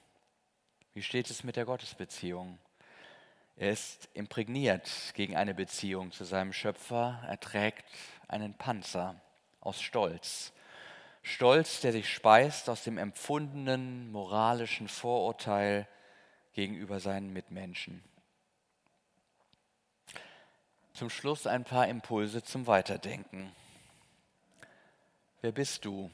Wie 0.93 1.01
steht 1.01 1.30
es 1.30 1.45
mit 1.45 1.56
der 1.56 1.63
Gottesbeziehung? 1.63 2.60
Er 3.56 3.71
ist 3.71 4.10
imprägniert 4.15 4.91
gegen 5.13 5.38
eine 5.38 5.54
Beziehung 5.54 6.12
zu 6.12 6.25
seinem 6.25 6.51
Schöpfer. 6.51 7.23
Er 7.25 7.39
trägt 7.39 7.86
einen 8.28 8.54
Panzer 8.54 9.21
aus 9.62 9.82
Stolz. 9.82 10.51
Stolz, 11.21 11.80
der 11.80 11.93
sich 11.93 12.10
speist 12.10 12.69
aus 12.69 12.84
dem 12.84 12.97
empfundenen 12.97 14.12
moralischen 14.12 14.89
Vorurteil 14.89 15.88
gegenüber 16.51 16.99
seinen 16.99 17.32
Mitmenschen. 17.32 18.04
Zum 20.95 21.10
Schluss 21.10 21.45
ein 21.45 21.65
paar 21.65 21.89
Impulse 21.89 22.41
zum 22.41 22.67
Weiterdenken. 22.67 23.53
Wer 25.41 25.51
bist 25.51 25.84
du, 25.84 26.10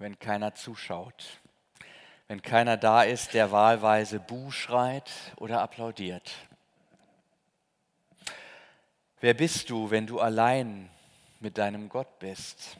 wenn 0.00 0.18
keiner 0.18 0.56
zuschaut? 0.56 1.38
Wenn 2.26 2.42
keiner 2.42 2.76
da 2.76 3.04
ist, 3.04 3.32
der 3.32 3.52
wahlweise 3.52 4.18
Buh 4.18 4.50
schreit 4.50 5.08
oder 5.36 5.62
applaudiert? 5.62 6.34
Wer 9.20 9.34
bist 9.34 9.70
du, 9.70 9.92
wenn 9.92 10.08
du 10.08 10.18
allein 10.18 10.90
mit 11.38 11.56
deinem 11.56 11.88
Gott 11.88 12.18
bist? 12.18 12.78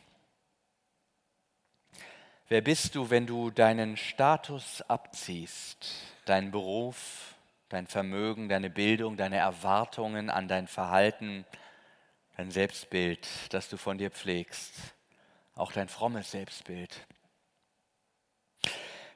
Wer 2.49 2.63
bist 2.63 2.97
du, 2.97 3.11
wenn 3.11 3.29
du 3.29 3.53
deinen 3.53 3.97
Status 3.97 4.83
abziehst, 4.89 5.87
deinen 6.25 6.51
Beruf, 6.51 7.32
dein 7.73 7.87
Vermögen, 7.87 8.49
deine 8.49 8.69
Bildung, 8.69 9.17
deine 9.17 9.39
Erwartungen 9.39 10.29
an 10.29 10.47
dein 10.47 10.67
Verhalten, 10.67 11.47
dein 12.37 12.51
Selbstbild, 12.51 13.27
das 13.51 13.69
du 13.71 13.79
von 13.79 13.97
dir 13.97 14.11
pflegst, 14.11 14.75
auch 15.55 15.73
dein 15.73 15.89
frommes 15.89 16.31
Selbstbild? 16.31 17.07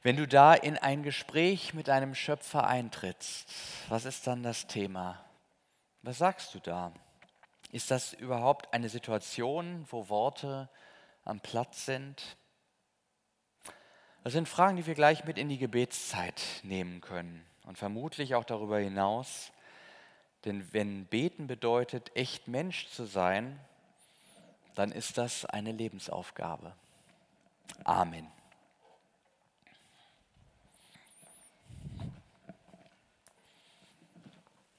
Wenn 0.03 0.16
du 0.16 0.27
da 0.27 0.55
in 0.55 0.79
ein 0.79 1.03
Gespräch 1.03 1.75
mit 1.75 1.88
deinem 1.88 2.14
Schöpfer 2.14 2.66
eintrittst, 2.66 3.53
was 3.88 4.05
ist 4.05 4.27
dann 4.27 4.42
das 4.42 4.66
Thema? 4.66 5.25
Was 6.03 6.19
sagst 6.19 6.55
du 6.55 6.61
da? 6.61 6.92
Ist 7.73 7.90
das 7.90 8.14
überhaupt 8.14 8.73
eine 8.73 8.88
Situation, 8.88 9.85
wo 9.90 10.09
Worte 10.09 10.71
am 11.25 11.40
Platz 11.40 11.85
sind? 11.85 12.37
Das 14.23 14.33
sind 14.33 14.49
Fragen, 14.49 14.77
die 14.77 14.87
wir 14.87 14.95
gleich 14.95 15.25
mit 15.25 15.37
in 15.37 15.49
die 15.49 15.59
Gebetszeit 15.59 16.40
nehmen 16.62 17.01
können 17.01 17.45
und 17.66 17.76
vermutlich 17.76 18.35
auch 18.35 18.44
darüber 18.44 18.79
hinaus. 18.79 19.52
Denn 20.44 20.72
wenn 20.72 21.05
beten 21.07 21.46
bedeutet, 21.46 22.14
echt 22.16 22.48
Mensch 22.48 22.88
zu 22.88 23.05
sein, 23.05 23.59
dann 24.74 24.92
ist 24.92 25.18
das 25.18 25.44
eine 25.44 25.72
Lebensaufgabe. 25.72 26.72
Amen. 27.85 28.36